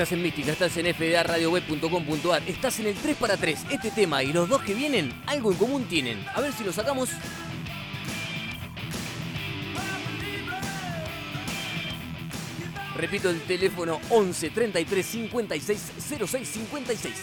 Estás 0.00 0.12
en 0.12 0.22
Mística, 0.22 0.52
estás 0.52 0.74
en 0.78 0.94
fdaradioweb.com.ar, 0.94 2.42
estás 2.46 2.80
en 2.80 2.86
el 2.86 2.94
3 2.94 3.18
para 3.18 3.36
3. 3.36 3.66
Este 3.70 3.90
tema 3.90 4.22
y 4.22 4.32
los 4.32 4.48
dos 4.48 4.62
que 4.62 4.72
vienen, 4.72 5.12
algo 5.26 5.52
en 5.52 5.58
común 5.58 5.84
tienen. 5.84 6.26
A 6.34 6.40
ver 6.40 6.54
si 6.54 6.64
lo 6.64 6.72
sacamos. 6.72 7.10
Repito 12.96 13.28
el 13.28 13.42
teléfono 13.42 14.00
11 14.08 14.48
33 14.48 15.04
56 15.04 15.92
06 16.26 16.48
56. 16.48 17.14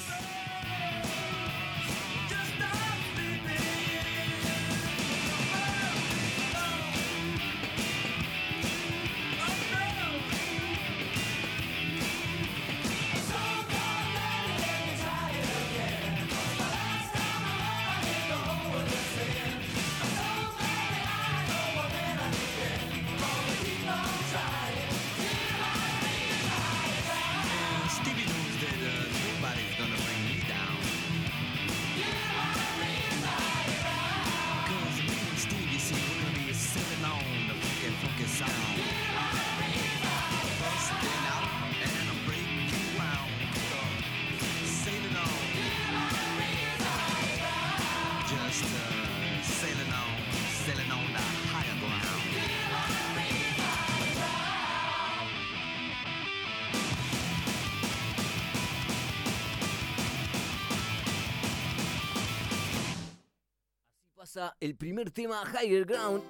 Primer 64.98 65.12
tema 65.12 65.44
Higher 65.54 65.86
Ground 65.86 66.24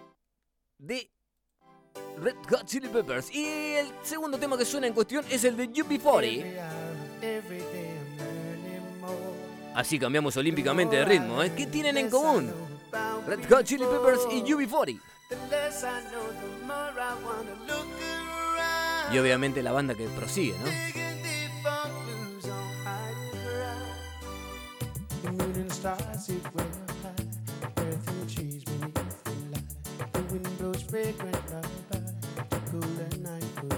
de 0.77 1.09
Red 2.21 2.35
Hot 2.49 2.65
Chili 2.65 2.89
Peppers. 2.89 3.33
Y 3.33 3.45
el 3.45 3.87
segundo 4.03 4.37
tema 4.37 4.57
que 4.57 4.65
suena 4.65 4.87
en 4.87 4.93
cuestión 4.93 5.23
es 5.29 5.45
el 5.45 5.55
de 5.55 5.69
UB40. 5.69 6.43
Así 9.73 9.97
cambiamos 9.97 10.35
olímpicamente 10.35 10.97
de 10.97 11.05
ritmo. 11.05 11.41
¿eh? 11.41 11.53
¿Qué 11.55 11.67
tienen 11.67 11.95
en 11.97 12.09
común? 12.09 12.51
Red 13.25 13.49
Hot 13.49 13.63
Chili 13.63 13.85
Peppers 13.85 14.21
y 14.31 14.41
UB40. 14.41 14.99
Y 19.13 19.17
obviamente 19.17 19.63
la 19.63 19.71
banda 19.71 19.95
que 19.95 20.07
prosigue, 20.09 20.55
¿no? 20.59 20.97
It 26.29 26.76
fragrant 30.87 31.51
lullaby 31.51 31.99
to 32.49 32.59
cool 32.71 32.79
the 32.79 33.17
night 33.17 33.43
and 33.61 33.71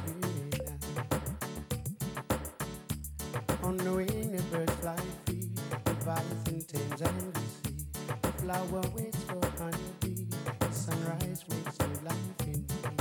On 3.64 3.78
the 3.78 3.92
wing 3.94 4.32
the 4.32 4.42
birds 4.44 4.74
fly 4.76 4.96
free, 5.26 5.50
the 5.86 5.92
Leviathan 5.92 6.62
tames 6.68 7.02
and 7.02 7.34
the 7.34 7.40
sea. 7.40 7.86
The 8.22 8.32
flower 8.42 8.82
waits 8.96 9.24
for 9.24 9.42
honeybee, 9.58 10.28
the 10.60 10.72
sunrise 10.72 11.46
wakes 11.50 11.80
new 11.80 12.00
life 12.06 12.42
in 12.46 12.62
me. 12.62 12.96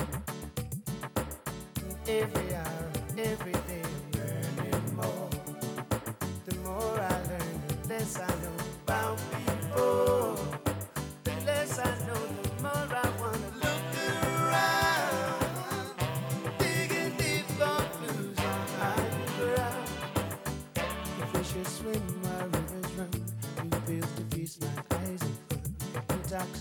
Every 2.09 2.55
hour, 2.55 2.93
every 3.19 3.58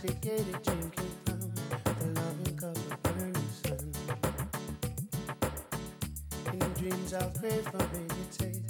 Intoxicated 0.04 0.62
drinking 0.62 1.12
from 1.26 1.40
the 2.14 2.22
loving 2.22 2.58
cup 2.58 2.78
of 2.78 3.04
burning 3.04 3.50
sun. 3.64 3.92
In 6.54 6.74
dreams 6.74 7.14
I'll 7.16 7.32
crave 7.32 7.64
for 7.64 7.78
baby 7.78 8.24
taste 8.38 8.67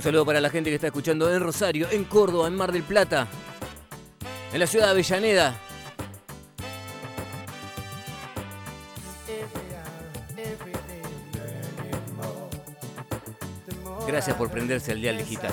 Un 0.00 0.04
saludo 0.04 0.24
para 0.24 0.40
la 0.40 0.48
gente 0.48 0.70
que 0.70 0.76
está 0.76 0.86
escuchando 0.86 1.30
en 1.30 1.42
Rosario, 1.42 1.86
en 1.90 2.04
Córdoba, 2.04 2.48
en 2.48 2.54
Mar 2.54 2.72
del 2.72 2.84
Plata, 2.84 3.28
en 4.50 4.58
la 4.58 4.66
ciudad 4.66 4.86
de 4.86 4.92
Avellaneda. 4.92 5.54
Gracias 14.06 14.34
por 14.36 14.50
prenderse 14.50 14.92
al 14.92 15.02
dial 15.02 15.18
digital. 15.18 15.52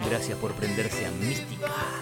Gracias 0.00 0.36
por 0.36 0.52
prenderse 0.54 1.06
a 1.06 1.10
Mística. 1.12 2.01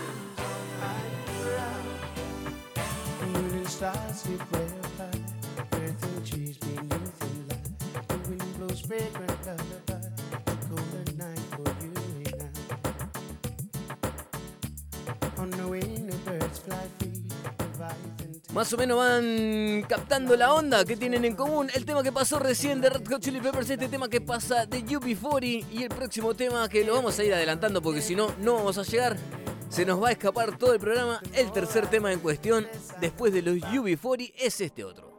Más 18.53 18.71
o 18.75 18.77
menos 18.77 18.99
van 18.99 19.83
captando 19.88 20.37
la 20.37 20.53
onda 20.53 20.85
que 20.85 20.95
tienen 20.99 21.25
en 21.25 21.35
común. 21.35 21.71
El 21.73 21.87
tema 21.87 22.03
que 22.03 22.12
pasó 22.12 22.38
recién 22.38 22.83
de 22.83 22.90
Red 22.90 23.09
Hot 23.09 23.23
Chili 23.23 23.40
Peppers, 23.40 23.71
este 23.71 23.88
tema 23.88 24.11
que 24.11 24.21
pasa 24.21 24.66
de 24.66 24.85
UB40 24.85 25.64
y 25.73 25.85
el 25.85 25.88
próximo 25.88 26.35
tema 26.35 26.69
que 26.69 26.85
lo 26.85 26.97
vamos 26.97 27.19
a 27.19 27.25
ir 27.25 27.33
adelantando 27.33 27.81
porque 27.81 28.03
si 28.03 28.14
no, 28.14 28.35
no 28.40 28.57
vamos 28.57 28.77
a 28.77 28.83
llegar. 28.83 29.39
Se 29.71 29.87
nos 29.87 30.03
va 30.03 30.09
a 30.09 30.13
escapar 30.13 30.59
todo 30.59 30.75
el 30.75 30.81
programa. 30.81 31.23
El 31.33 31.53
tercer 31.53 31.87
tema 31.89 32.13
en 32.13 32.19
cuestión, 32.19 32.67
después 33.01 33.33
de 33.33 33.43
los 33.43 33.57
UB40, 33.57 34.33
es 34.37 34.61
este 34.61 34.85
otro. 34.85 35.11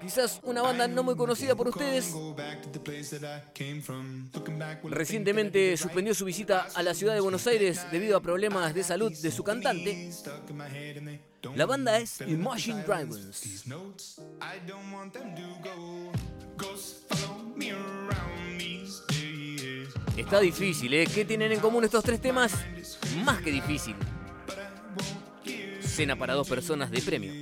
Quizás 0.00 0.40
una 0.44 0.62
banda 0.62 0.86
no 0.88 1.02
muy 1.02 1.16
conocida 1.16 1.54
por 1.54 1.68
ustedes. 1.68 2.14
Recientemente 4.84 5.76
suspendió 5.76 6.14
su 6.14 6.24
visita 6.24 6.68
a 6.74 6.82
la 6.82 6.94
ciudad 6.94 7.14
de 7.14 7.20
Buenos 7.20 7.46
Aires 7.46 7.84
debido 7.90 8.16
a 8.16 8.20
problemas 8.20 8.72
de 8.74 8.84
salud 8.84 9.12
de 9.12 9.30
su 9.30 9.42
cantante. 9.44 10.10
La 11.54 11.66
banda 11.66 11.98
es 11.98 12.20
Imagine 12.22 12.82
Dragons. 12.84 13.64
Está 20.18 20.40
difícil, 20.40 20.92
¿eh? 20.94 21.06
¿Qué 21.06 21.24
tienen 21.24 21.52
en 21.52 21.60
común 21.60 21.84
estos 21.84 22.02
tres 22.02 22.20
temas? 22.20 22.52
Más 23.24 23.40
que 23.40 23.52
difícil. 23.52 23.94
Cena 25.80 26.16
para 26.16 26.34
dos 26.34 26.48
personas 26.48 26.90
de 26.90 27.00
premio. 27.00 27.32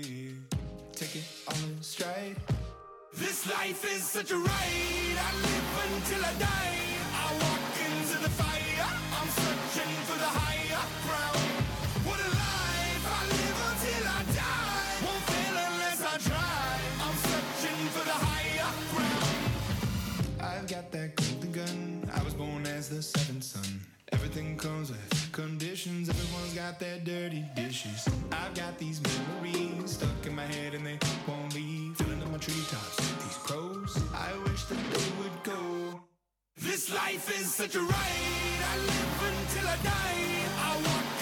Comes 24.66 24.90
with 24.90 25.32
conditions. 25.32 26.08
Everyone's 26.08 26.54
got 26.54 26.80
their 26.80 26.98
dirty 26.98 27.44
dishes. 27.54 28.08
I've 28.32 28.52
got 28.54 28.76
these 28.78 29.00
memories 29.00 29.92
stuck 29.92 30.26
in 30.26 30.34
my 30.34 30.46
head 30.46 30.74
and 30.74 30.84
they 30.84 30.98
won't 31.28 31.54
leave. 31.54 31.96
Filling 31.96 32.20
up 32.20 32.30
my 32.32 32.38
treetops. 32.38 32.96
These 33.22 33.38
pros, 33.46 34.02
I 34.12 34.30
wish 34.44 34.64
that 34.64 34.82
they 34.92 35.08
would 35.20 35.36
go. 35.44 36.00
This 36.56 36.92
life 36.92 37.28
is 37.38 37.54
such 37.54 37.76
a 37.76 37.80
ride. 37.80 38.60
I 38.72 38.76
live 38.90 39.22
until 39.30 39.68
I 39.68 39.76
die. 39.84 40.26
I 40.68 40.72
walk 40.86 41.15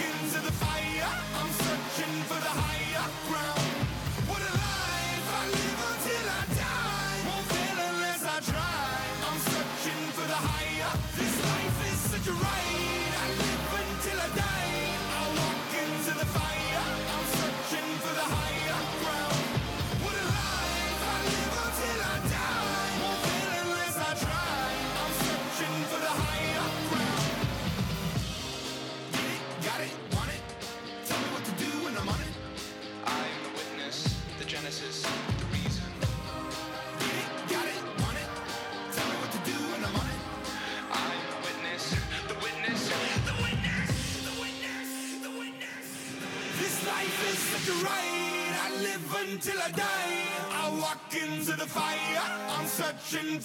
searching. 53.15 53.41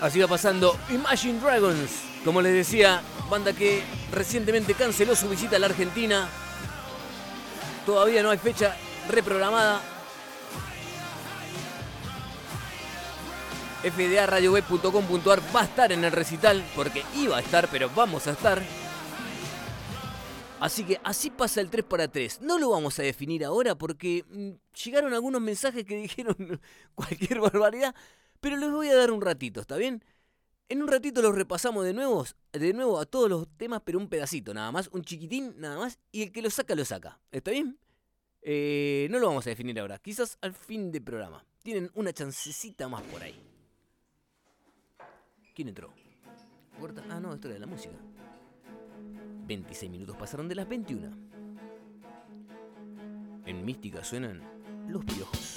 Así 0.00 0.20
va 0.20 0.28
pasando 0.28 0.78
Imagine 0.90 1.40
Dragons, 1.40 1.90
como 2.24 2.42
les 2.42 2.52
decía, 2.52 3.00
banda 3.30 3.54
que 3.54 3.82
recientemente 4.12 4.74
canceló 4.74 5.16
su 5.16 5.28
visita 5.28 5.56
a 5.56 5.58
la 5.58 5.66
Argentina. 5.66 6.28
Todavía 7.86 8.22
no 8.22 8.30
hay 8.30 8.38
fecha 8.38 8.76
reprogramada. 9.08 9.80
fdaradioweb.com.ar 13.82 15.42
va 15.54 15.60
a 15.60 15.64
estar 15.64 15.92
en 15.92 16.04
el 16.04 16.12
recital, 16.12 16.64
porque 16.74 17.04
iba 17.14 17.36
a 17.36 17.40
estar, 17.40 17.68
pero 17.68 17.90
vamos 17.94 18.26
a 18.26 18.32
estar. 18.32 18.62
Así 20.64 20.82
que 20.82 20.98
así 21.04 21.28
pasa 21.28 21.60
el 21.60 21.68
3 21.68 21.84
para 21.84 22.08
3. 22.08 22.40
No 22.40 22.58
lo 22.58 22.70
vamos 22.70 22.98
a 22.98 23.02
definir 23.02 23.44
ahora 23.44 23.74
porque 23.74 24.24
mm, 24.30 24.52
llegaron 24.82 25.12
algunos 25.12 25.42
mensajes 25.42 25.84
que 25.84 25.94
dijeron 26.00 26.34
cualquier 26.94 27.40
barbaridad, 27.40 27.94
pero 28.40 28.56
les 28.56 28.70
voy 28.70 28.88
a 28.88 28.96
dar 28.96 29.10
un 29.10 29.20
ratito, 29.20 29.60
¿está 29.60 29.76
bien? 29.76 30.02
En 30.70 30.80
un 30.82 30.88
ratito 30.88 31.20
los 31.20 31.34
repasamos 31.34 31.84
de 31.84 31.92
nuevo, 31.92 32.24
de 32.52 32.72
nuevo 32.72 32.98
a 32.98 33.04
todos 33.04 33.28
los 33.28 33.46
temas, 33.58 33.82
pero 33.84 33.98
un 33.98 34.08
pedacito 34.08 34.54
nada 34.54 34.72
más, 34.72 34.88
un 34.92 35.02
chiquitín 35.02 35.54
nada 35.58 35.76
más, 35.76 35.98
y 36.10 36.22
el 36.22 36.32
que 36.32 36.40
lo 36.40 36.48
saca, 36.48 36.74
lo 36.74 36.86
saca. 36.86 37.20
¿Está 37.30 37.50
bien? 37.50 37.78
Eh, 38.40 39.06
no 39.10 39.18
lo 39.18 39.26
vamos 39.28 39.46
a 39.46 39.50
definir 39.50 39.78
ahora, 39.78 39.98
quizás 39.98 40.38
al 40.40 40.54
fin 40.54 40.90
del 40.90 41.02
programa. 41.02 41.44
Tienen 41.62 41.90
una 41.94 42.14
chancecita 42.14 42.88
más 42.88 43.02
por 43.02 43.22
ahí. 43.22 43.38
¿Quién 45.54 45.68
entró? 45.68 45.92
Puerta- 46.80 47.04
Ah, 47.10 47.20
no, 47.20 47.34
esto 47.34 47.48
era 47.48 47.54
de 47.54 47.60
la 47.60 47.66
música. 47.66 47.94
26 49.46 49.90
minutos 49.90 50.16
pasaron 50.16 50.48
de 50.48 50.54
las 50.54 50.68
21. 50.68 51.10
En 53.46 53.64
Mística 53.64 54.02
suenan 54.02 54.42
los 54.88 55.04
piojos. 55.04 55.54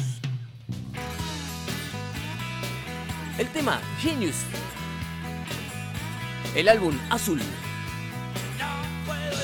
El 3.37 3.47
tema 3.49 3.79
Genius. 3.99 4.43
El 6.55 6.67
álbum 6.69 6.97
Azul. 7.09 7.39
No 8.57 9.05
puedo 9.05 9.37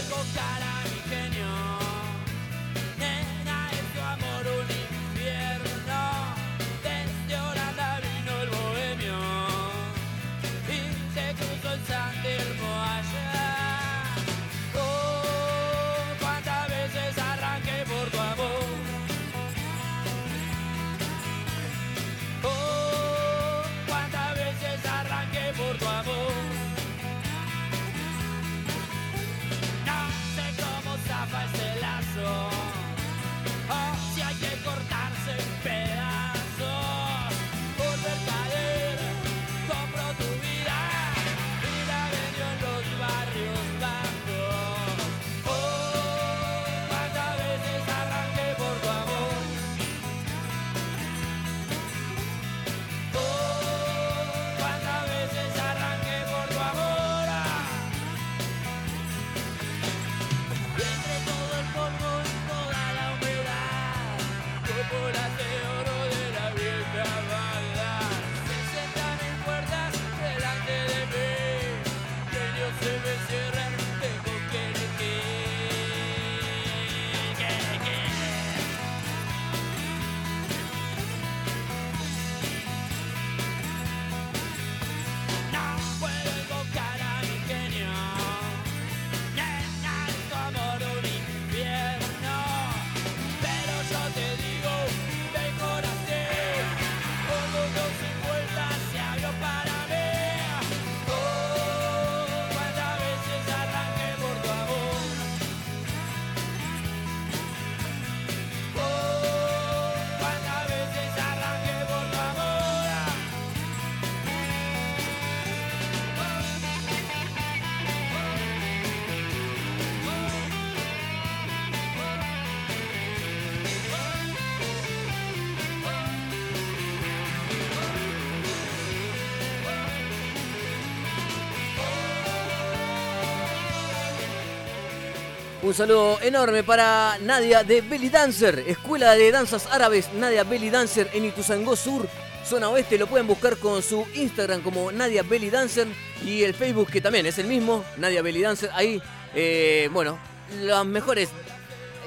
Un 135.73 135.77
saludo 135.77 136.21
enorme 136.21 136.63
para 136.63 137.17
Nadia 137.23 137.63
de 137.63 137.81
Belly 137.81 138.09
Dancer, 138.09 138.63
Escuela 138.67 139.15
de 139.15 139.31
Danzas 139.31 139.65
Árabes 139.71 140.07
Nadia 140.13 140.43
Belly 140.43 140.69
Dancer 140.69 141.09
en 141.13 141.25
Ituzangó 141.25 141.75
Sur, 141.75 142.07
zona 142.45 142.69
oeste. 142.69 142.99
Lo 142.99 143.07
pueden 143.07 143.25
buscar 143.25 143.57
con 143.57 143.81
su 143.81 144.05
Instagram 144.13 144.61
como 144.61 144.91
Nadia 144.91 145.23
Belly 145.23 145.49
Dancer 145.49 145.87
y 146.23 146.43
el 146.43 146.53
Facebook 146.53 146.91
que 146.91 147.01
también 147.01 147.25
es 147.25 147.39
el 147.39 147.47
mismo, 147.47 147.83
Nadia 147.97 148.21
Belly 148.21 148.41
Dancer. 148.41 148.69
Ahí, 148.75 149.01
eh, 149.33 149.89
bueno, 149.91 150.19
las 150.61 150.85
mejores 150.85 151.29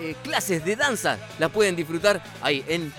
eh, 0.01 0.15
clases 0.23 0.65
de 0.65 0.77
danza 0.77 1.19
las 1.41 1.51
pueden 1.51 1.75
disfrutar 1.75 2.23
ahí 2.43 2.65
en 2.69 2.93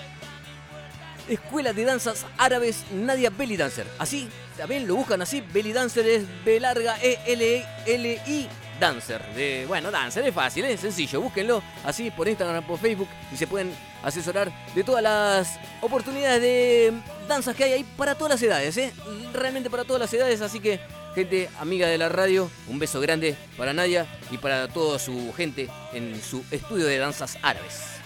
Escuela 1.30 1.72
de 1.72 1.84
Danzas 1.86 2.26
Árabes 2.36 2.84
Nadia 2.92 3.30
Belly 3.30 3.56
Dancer. 3.56 3.86
Así, 3.98 4.28
también 4.58 4.86
lo 4.86 4.96
buscan 4.96 5.22
así, 5.22 5.40
Belly 5.40 5.72
Dancer 5.72 6.06
es 6.06 6.24
B 6.44 6.60
larga 6.60 6.98
E 7.00 7.18
L 7.24 7.66
L 7.86 8.20
I 8.26 8.48
Dancer. 8.78 9.22
De, 9.34 9.64
bueno, 9.66 9.90
Dancer 9.90 10.26
es 10.26 10.34
fácil, 10.34 10.64
es 10.64 10.80
sencillo, 10.80 11.20
búsquenlo 11.20 11.62
así 11.84 12.10
por 12.10 12.28
Instagram, 12.28 12.64
por 12.64 12.78
Facebook 12.78 13.08
y 13.32 13.36
se 13.36 13.46
pueden 13.46 13.72
asesorar 14.02 14.52
de 14.74 14.84
todas 14.84 15.02
las 15.02 15.58
oportunidades 15.80 16.40
de 16.40 16.92
danzas 17.28 17.54
que 17.56 17.64
hay 17.64 17.72
ahí 17.72 17.84
para 17.96 18.14
todas 18.14 18.30
las 18.30 18.42
edades, 18.42 18.76
¿eh? 18.76 18.92
Realmente 19.32 19.70
para 19.70 19.84
todas 19.84 20.00
las 20.00 20.12
edades, 20.12 20.40
así 20.40 20.60
que 20.60 20.80
gente 21.14 21.50
amiga 21.58 21.88
de 21.88 21.98
la 21.98 22.08
radio, 22.08 22.50
un 22.68 22.78
beso 22.78 23.00
grande 23.00 23.36
para 23.56 23.72
Nadia 23.72 24.06
y 24.30 24.38
para 24.38 24.68
toda 24.68 24.98
su 24.98 25.32
gente 25.36 25.68
en 25.92 26.20
su 26.22 26.44
estudio 26.50 26.86
de 26.86 26.98
danzas 26.98 27.38
árabes. 27.42 27.97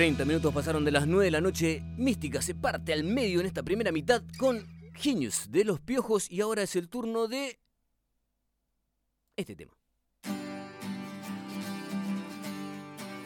30 0.00 0.24
minutos 0.24 0.54
pasaron 0.54 0.82
de 0.82 0.92
las 0.92 1.06
9 1.06 1.26
de 1.26 1.30
la 1.30 1.42
noche. 1.42 1.82
Mística 1.98 2.40
se 2.40 2.54
parte 2.54 2.94
al 2.94 3.04
medio 3.04 3.38
en 3.40 3.44
esta 3.44 3.62
primera 3.62 3.92
mitad 3.92 4.22
con 4.38 4.66
Genius 4.94 5.52
de 5.52 5.62
los 5.62 5.78
Piojos 5.78 6.30
y 6.30 6.40
ahora 6.40 6.62
es 6.62 6.74
el 6.74 6.88
turno 6.88 7.28
de 7.28 7.58
este 9.36 9.54
tema. 9.54 9.74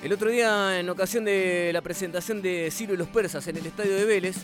El 0.03 0.13
otro 0.13 0.31
día, 0.31 0.81
en 0.81 0.91
ocasión 0.91 1.25
de 1.25 1.71
la 1.73 1.81
presentación 1.81 2.43
de 2.43 2.69
Ciro 2.73 2.93
y 2.93 2.97
los 2.97 3.07
Persas 3.07 3.47
en 3.47 3.57
el 3.57 3.67
estadio 3.67 3.95
de 3.95 4.05
Vélez, 4.05 4.39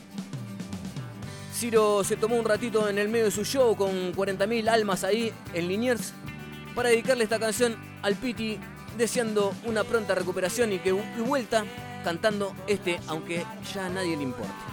Ciro 1.52 2.04
se 2.04 2.16
tomó 2.16 2.36
un 2.36 2.44
ratito 2.44 2.88
en 2.88 2.98
el 2.98 3.08
medio 3.08 3.24
de 3.24 3.32
su 3.32 3.44
show 3.44 3.74
con 3.74 4.14
40.000 4.14 4.68
almas 4.68 5.02
ahí 5.02 5.32
en 5.52 5.66
Liniers 5.66 6.12
para 6.76 6.90
dedicarle 6.90 7.24
esta 7.24 7.40
canción 7.40 7.76
al 8.02 8.14
Piti, 8.14 8.56
deseando 8.96 9.52
una 9.66 9.82
pronta 9.82 10.14
recuperación 10.14 10.72
y 10.72 10.78
que 10.78 10.90
y 10.90 11.20
vuelta 11.22 11.64
cantando 12.02 12.54
este, 12.66 13.00
aunque 13.08 13.44
ya 13.74 13.86
a 13.86 13.88
nadie 13.88 14.16
le 14.16 14.22
importa. 14.22 14.69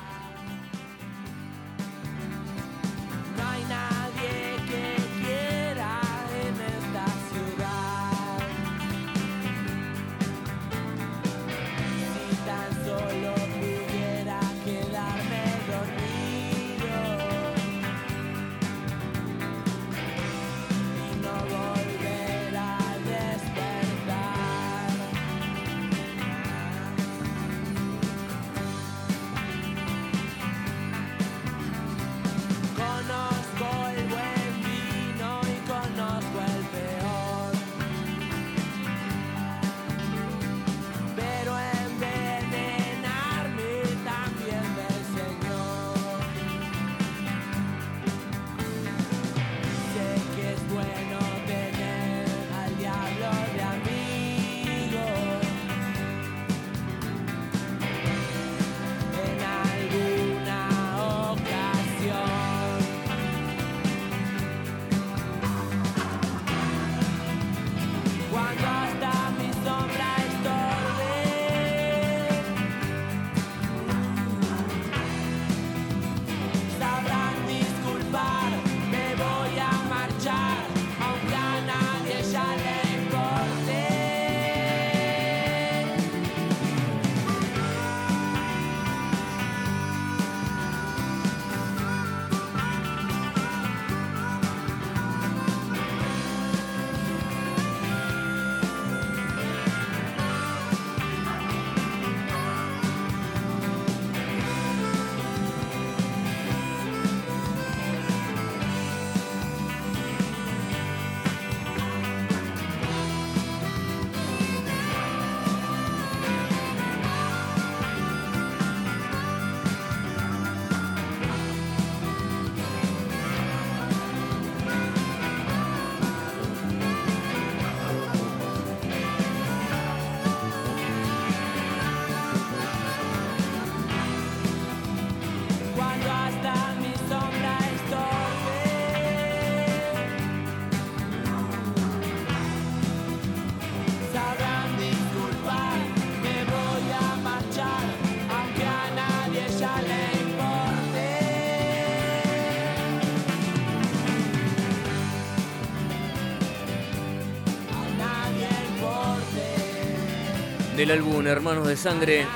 Del 160.78 160.92
álbum 160.92 161.26
Hermanos 161.26 161.68
de 161.68 161.76
Sangre, 161.76 162.28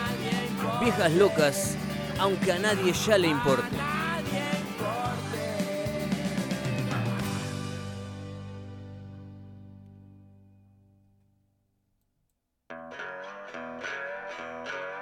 Viejas 0.81 1.13
Locas, 1.13 1.77
aunque 2.17 2.51
a 2.51 2.57
nadie 2.57 2.91
ya 2.91 3.19
le 3.19 3.27
importe. 3.27 3.77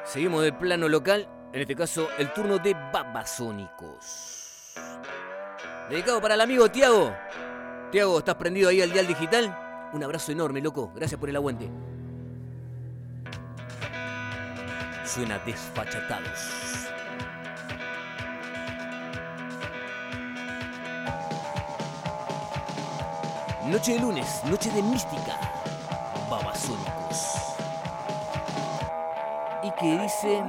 Seguimos 0.04 0.42
del 0.42 0.58
plano 0.58 0.90
local, 0.90 1.30
en 1.54 1.62
este 1.62 1.78
caso 1.78 2.10
el 2.18 2.34
turno 2.34 2.58
de 2.58 2.74
Babasónicos. 2.74 4.74
Dedicado 5.90 6.20
para 6.20 6.34
el 6.34 6.42
amigo 6.42 6.70
Tiago. 6.70 7.16
Tiago, 7.90 8.20
¿estás 8.20 8.36
prendido 8.36 8.68
ahí 8.68 8.82
al 8.82 8.92
dial 8.92 9.08
digital? 9.08 9.90
Un 9.94 10.04
abrazo 10.04 10.34
enorme, 10.34 10.60
loco. 10.60 10.92
Gracias 10.94 11.18
por 11.18 11.30
el 11.30 11.38
aguante. 11.38 11.72
Suena 15.12 15.40
desfachatados. 15.40 16.88
Noche 23.66 23.94
de 23.94 24.00
lunes, 24.02 24.44
noche 24.46 24.70
de 24.70 24.84
mística. 24.84 25.36
Babasónicos. 26.30 27.34
Y 29.64 29.72
que 29.72 29.98
dice. 29.98 30.44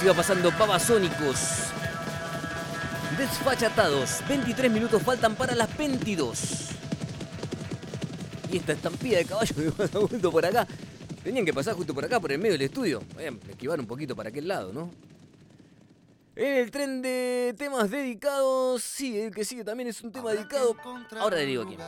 Así 0.00 0.08
va 0.08 0.14
pasando 0.14 0.50
Babasónicos. 0.58 1.72
Desfachatados. 3.18 4.26
23 4.26 4.72
minutos 4.72 5.02
faltan 5.02 5.34
para 5.34 5.54
las 5.54 5.76
22. 5.76 6.70
Y 8.50 8.56
esta 8.56 8.72
estampida 8.72 9.18
de 9.18 9.26
caballo 9.26 9.54
que 9.62 9.70
pasa 9.72 9.98
justo 10.00 10.32
por 10.32 10.46
acá. 10.46 10.66
Tenían 11.22 11.44
que 11.44 11.52
pasar 11.52 11.74
justo 11.74 11.92
por 11.92 12.02
acá, 12.02 12.18
por 12.18 12.32
el 12.32 12.38
medio 12.38 12.52
del 12.52 12.62
estudio. 12.62 13.02
Voy 13.14 13.24
a 13.24 13.50
esquivar 13.50 13.78
un 13.78 13.84
poquito 13.84 14.16
para 14.16 14.30
aquel 14.30 14.48
lado, 14.48 14.72
¿no? 14.72 14.90
En 16.34 16.46
el 16.46 16.70
tren 16.70 17.02
de 17.02 17.54
temas 17.58 17.90
dedicados, 17.90 18.82
sí, 18.82 19.20
el 19.20 19.34
que 19.34 19.44
sigue 19.44 19.64
también 19.64 19.90
es 19.90 20.00
un 20.00 20.12
tema 20.12 20.32
dedicado. 20.32 20.74
Ahora 21.18 21.36
le 21.36 21.44
digo 21.44 21.66
quién. 21.66 21.78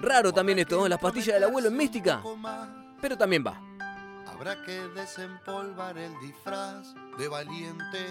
Raro 0.00 0.32
también 0.32 0.58
esto, 0.58 0.80
¿no? 0.80 0.88
Las 0.88 0.98
pastillas 0.98 1.34
del 1.34 1.44
abuelo 1.44 1.68
en 1.68 1.76
mística. 1.76 2.20
Pero 3.00 3.16
también 3.16 3.44
va. 3.46 3.77
Habrá 4.48 4.64
que 4.64 4.80
desempolvar 4.98 5.98
el 5.98 6.18
disfraz 6.20 6.94
de 7.18 7.28
valiente 7.28 8.06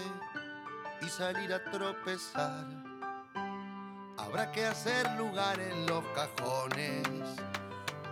y 1.02 1.10
salir 1.10 1.52
a 1.52 1.64
tropezar. 1.72 2.64
Habrá 4.20 4.52
que 4.52 4.64
hacer 4.68 5.10
lugar 5.14 5.60
en 5.60 5.88
los 5.88 6.04
cajones 6.14 7.08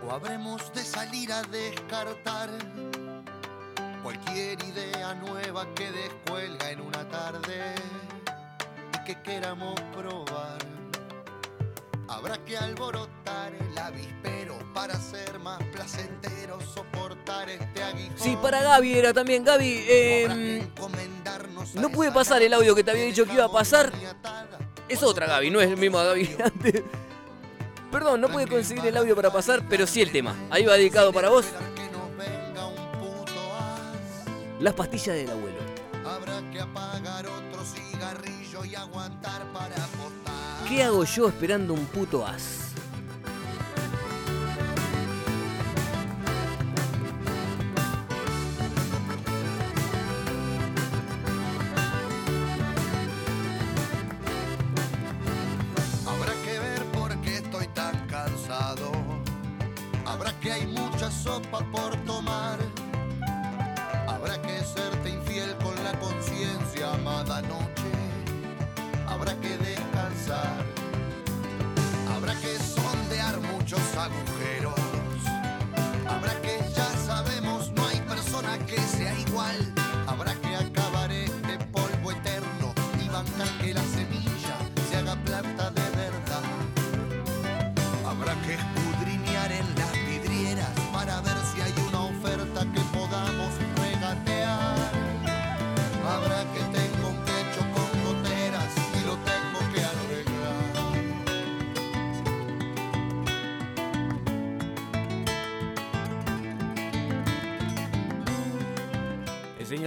o 0.04 0.10
habremos 0.10 0.72
de 0.74 0.82
salir 0.82 1.32
a 1.32 1.44
descartar 1.44 2.50
cualquier 4.02 4.60
idea 4.64 5.14
nueva 5.14 5.64
que 5.76 5.88
descuelga 5.92 6.72
en 6.72 6.80
una 6.80 7.08
tarde 7.08 7.76
y 8.92 9.04
que 9.04 9.22
queramos 9.22 9.80
probar. 9.94 10.75
Habrá 12.08 12.38
que 12.44 12.56
alborotar 12.56 13.52
el 13.54 13.78
avispero 13.78 14.56
para 14.72 14.94
ser 14.94 15.38
más 15.40 15.60
placentero 15.72 16.58
soportar 16.60 17.50
este 17.50 17.82
aguijón. 17.82 18.16
Sí, 18.16 18.38
para 18.40 18.62
Gaby 18.62 18.98
era 18.98 19.12
también. 19.12 19.44
Gaby, 19.44 19.84
eh, 19.88 20.68
no 21.74 21.90
pude 21.90 22.12
pasar 22.12 22.42
el 22.42 22.54
audio 22.54 22.74
que 22.74 22.84
te 22.84 22.92
había 22.92 23.04
dicho 23.04 23.24
que 23.26 23.32
iba 23.32 23.46
a 23.46 23.50
pasar. 23.50 23.92
Es 24.88 25.02
otra 25.02 25.26
Gaby, 25.26 25.50
no 25.50 25.60
es 25.60 25.68
el 25.68 25.76
mismo 25.76 25.98
Gaby 25.98 26.26
de 26.26 26.44
antes. 26.44 26.82
Perdón, 27.90 28.20
no 28.20 28.28
pude 28.28 28.46
conseguir 28.46 28.86
el 28.86 28.96
audio 28.96 29.16
para 29.16 29.32
pasar, 29.32 29.64
pero 29.68 29.86
sí 29.86 30.00
el 30.00 30.12
tema. 30.12 30.36
Ahí 30.50 30.64
va 30.64 30.74
dedicado 30.74 31.12
para 31.12 31.28
vos. 31.28 31.46
Las 34.60 34.74
pastillas 34.74 35.16
del 35.16 35.30
abuelo. 35.30 35.56
Habrá 36.04 36.40
que 36.52 36.60
apagar 36.60 37.26
otro 37.26 37.64
cigarrillo 37.64 38.64
y 38.64 38.74
aguantar 38.74 39.52
para. 39.52 39.74
¿Qué 40.68 40.82
hago 40.82 41.04
yo 41.04 41.28
esperando 41.28 41.74
un 41.74 41.86
puto 41.86 42.26
as? 42.26 42.65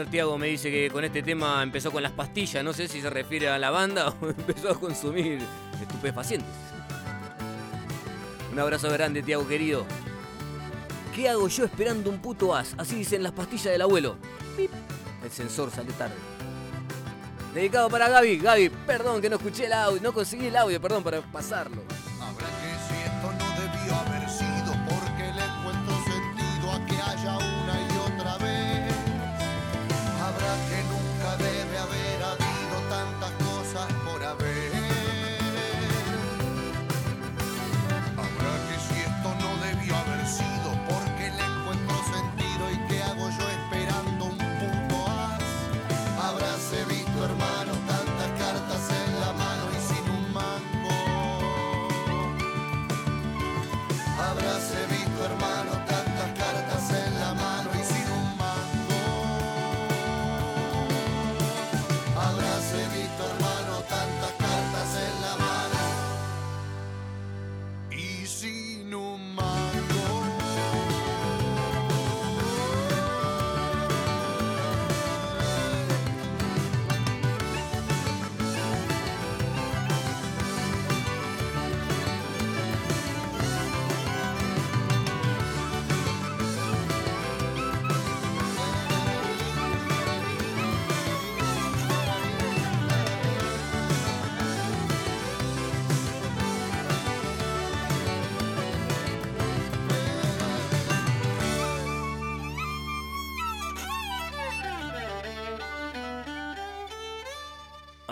Tiago 0.10 0.38
me 0.38 0.48
dice 0.48 0.72
que 0.72 0.90
con 0.90 1.04
este 1.04 1.22
tema 1.22 1.62
empezó 1.62 1.92
con 1.92 2.02
las 2.02 2.12
pastillas. 2.12 2.64
No 2.64 2.74
sé 2.74 2.88
si 2.88 3.02
se 3.02 3.10
refiere 3.10 3.50
a 3.50 3.60
la 3.60 3.70
banda 3.70 4.10
o 4.22 4.30
empezó 4.30 4.72
a 4.72 4.80
consumir 4.80 5.40
estupefacientes. 5.82 6.50
Un 8.52 8.60
abrazo 8.60 8.90
grande, 8.92 9.22
Tiago 9.22 9.48
querido. 9.48 9.86
¿Qué 11.16 11.30
hago 11.30 11.48
yo 11.48 11.66
esperando 11.66 12.10
un 12.10 12.20
puto 12.20 12.56
as? 12.56 12.74
Así 12.78 12.96
dicen 12.96 13.24
las 13.24 13.32
pastillas 13.32 13.72
del 13.72 13.82
abuelo. 13.82 14.16
Pip. 14.58 14.72
El 15.24 15.32
sensor 15.32 15.70
sale 15.70 15.92
tarde. 15.94 16.16
Dedicado 17.54 17.90
para 17.90 18.10
Gaby. 18.10 18.38
Gaby, 18.40 18.70
perdón 18.70 19.22
que 19.22 19.30
no 19.30 19.36
escuché 19.36 19.66
el 19.66 19.74
audio, 19.74 20.02
no 20.02 20.14
conseguí 20.14 20.48
el 20.48 20.56
audio, 20.56 20.82
perdón, 20.82 21.04
para 21.04 21.22
pasarlo. 21.22 21.82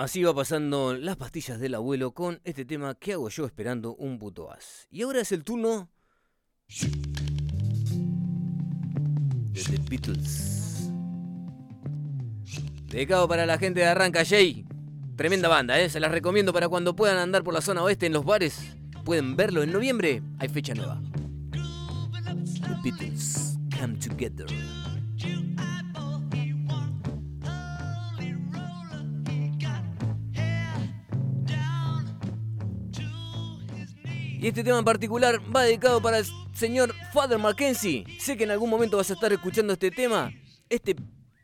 Así 0.08 0.24
va 0.24 0.34
pasando 0.34 0.94
las 0.94 1.18
pastillas 1.18 1.60
del 1.60 1.76
abuelo 1.76 2.14
con 2.14 2.40
este 2.46 2.64
tema 2.64 2.96
¿Qué 2.96 3.12
hago 3.12 3.28
yo 3.28 3.46
esperando 3.46 3.94
un 3.96 4.18
puto 4.18 4.50
as? 4.50 4.88
Y 4.90 5.02
ahora 5.02 5.20
es 5.20 5.34
el 5.34 5.44
turno 5.44 5.90
de 9.52 9.64
The 9.64 9.82
Beatles. 9.90 10.90
Dedicado 12.86 13.28
para 13.28 13.46
la 13.46 13.58
gente 13.58 13.82
de 13.82 13.88
Arranca 13.88 14.24
Jay. 14.24 14.66
Tremenda 15.18 15.50
banda, 15.50 15.78
¿eh? 15.78 15.90
Se 15.90 16.00
las 16.00 16.12
recomiendo 16.12 16.54
para 16.54 16.70
cuando 16.70 16.96
puedan 16.96 17.18
andar 17.18 17.44
por 17.44 17.54
la 17.54 17.60
zona 17.60 17.84
oeste 17.84 18.06
en 18.06 18.14
los 18.14 18.24
bares. 18.24 18.78
Pueden 19.04 19.36
verlo 19.36 19.62
en 19.62 19.74
noviembre. 19.74 20.24
Hay 20.40 20.48
fecha 20.48 20.74
nueva. 20.74 21.02
The 21.52 22.76
Beatles 22.82 23.58
Come 23.78 23.98
Together. 23.98 24.48
Y 34.40 34.48
este 34.48 34.64
tema 34.64 34.78
en 34.78 34.86
particular 34.86 35.42
va 35.54 35.64
dedicado 35.64 36.00
para 36.00 36.20
el 36.20 36.26
señor 36.54 36.94
Father 37.12 37.40
Mackenzie. 37.40 38.06
Sé 38.20 38.38
que 38.38 38.44
en 38.44 38.52
algún 38.52 38.70
momento 38.70 38.98
vas 38.98 39.10
a 39.10 39.14
estar 39.14 39.34
escuchando 39.34 39.74
este 39.74 39.90
tema. 39.90 40.32
Este 40.70 40.96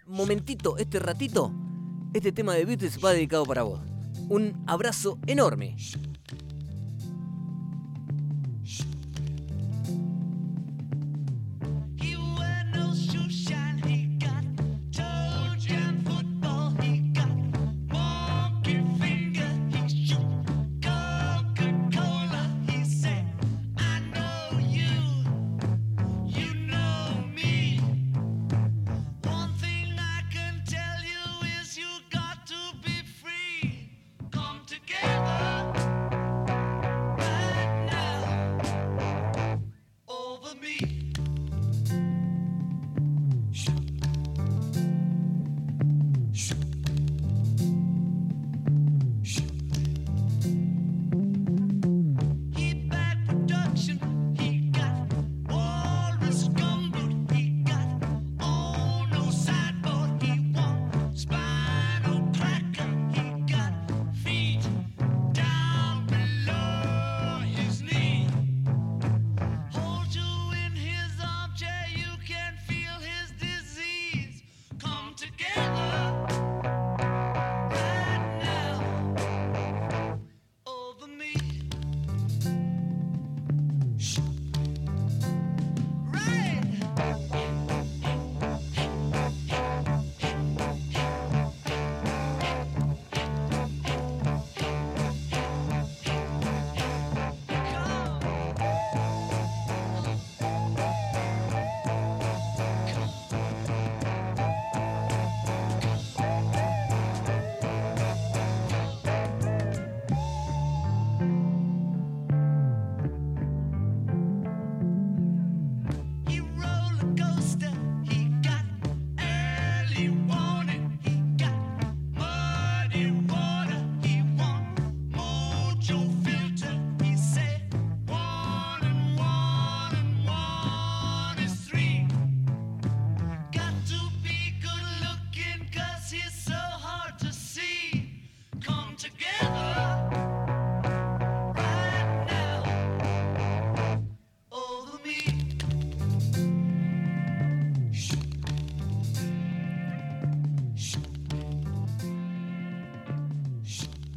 momentito, 0.05 0.77
este 0.77 0.99
ratito. 0.99 1.51
Este 2.13 2.31
tema 2.31 2.53
de 2.53 2.65
Beatles 2.65 3.03
va 3.03 3.13
dedicado 3.13 3.45
para 3.45 3.63
vos. 3.63 3.81
Un 4.29 4.63
abrazo 4.67 5.17
enorme. 5.25 5.75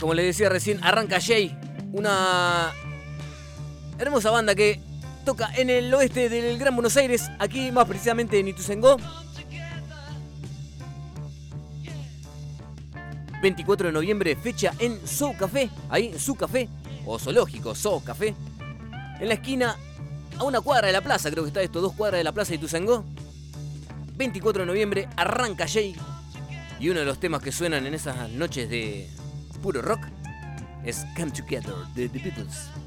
Como 0.00 0.14
les 0.14 0.26
decía 0.26 0.48
recién, 0.48 0.82
arranca 0.82 1.20
Jay, 1.20 1.56
una 1.92 2.72
hermosa 3.98 4.30
banda 4.30 4.54
que 4.54 4.80
toca 5.24 5.50
en 5.56 5.70
el 5.70 5.92
oeste 5.92 6.28
del 6.28 6.58
Gran 6.58 6.74
Buenos 6.74 6.96
Aires, 6.96 7.30
aquí 7.38 7.72
más 7.72 7.86
precisamente 7.86 8.38
en 8.38 8.48
Ituzaingó. 8.48 8.96
24 13.42 13.88
de 13.88 13.92
noviembre, 13.92 14.36
fecha 14.36 14.72
en 14.78 14.98
Zoo 15.06 15.36
Café, 15.36 15.70
ahí 15.88 16.08
en 16.08 16.18
Su 16.18 16.34
Café, 16.34 16.68
o 17.04 17.18
Zoológico, 17.18 17.74
Zoo 17.74 18.02
Café, 18.02 18.34
en 19.20 19.28
la 19.28 19.34
esquina, 19.34 19.76
a 20.38 20.44
una 20.44 20.60
cuadra 20.60 20.88
de 20.88 20.92
la 20.92 21.00
plaza, 21.00 21.30
creo 21.30 21.44
que 21.44 21.48
está 21.48 21.62
esto, 21.62 21.80
dos 21.80 21.94
cuadras 21.94 22.18
de 22.18 22.24
la 22.24 22.32
plaza 22.32 22.50
de 22.50 22.56
Ituzaingó. 22.56 23.04
24 24.16 24.62
de 24.62 24.66
noviembre, 24.66 25.08
arranca 25.16 25.66
Jay, 25.68 25.94
y 26.80 26.88
uno 26.88 27.00
de 27.00 27.06
los 27.06 27.20
temas 27.20 27.42
que 27.42 27.52
suenan 27.52 27.86
en 27.86 27.94
esas 27.94 28.30
noches 28.30 28.68
de 28.70 29.10
puro 29.66 29.82
rock 29.82 30.06
es 30.84 31.04
Come 31.16 31.32
Together 31.32 31.74
de 31.96 32.08
The 32.08 32.20
Beatles. 32.20 32.85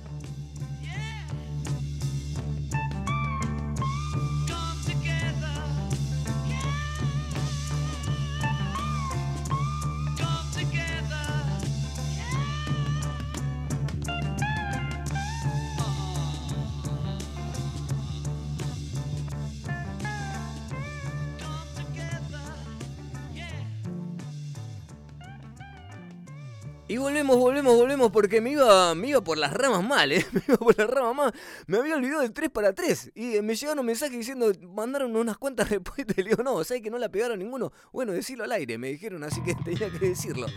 Volvemos, 27.61 27.77
volvemos, 27.77 28.11
porque 28.11 28.41
me 28.41 28.51
iba, 28.51 28.95
me 28.95 29.09
iba 29.09 29.21
por 29.21 29.37
las 29.37 29.53
ramas 29.53 29.83
mal, 29.83 30.11
¿eh? 30.11 30.25
Me 30.33 30.41
iba 30.47 30.57
por 30.57 30.77
las 30.77 30.89
ramas 30.89 31.15
mal. 31.15 31.33
Me 31.67 31.77
había 31.77 31.95
olvidado 31.95 32.21
del 32.21 32.31
3 32.31 32.49
para 32.49 32.73
3. 32.73 33.11
Y 33.15 33.35
eh, 33.35 33.41
me 33.41 33.55
llegaron 33.55 33.85
mensajes 33.85 34.17
diciendo, 34.17 34.51
mandaron 34.73 35.15
unas 35.15 35.37
cuantas 35.37 35.69
respuestas. 35.69 36.17
Y 36.17 36.23
le 36.23 36.29
digo, 36.29 36.43
no, 36.43 36.63
¿sabes 36.63 36.81
que 36.81 36.89
no 36.89 36.97
la 36.97 37.09
pegaron 37.09 37.39
ninguno? 37.39 37.71
Bueno, 37.91 38.13
decirlo 38.13 38.43
al 38.43 38.51
aire, 38.51 38.77
me 38.77 38.89
dijeron, 38.89 39.23
así 39.23 39.41
que 39.43 39.55
tenía 39.65 39.89
que 39.89 39.99
decirlo. 39.99 40.47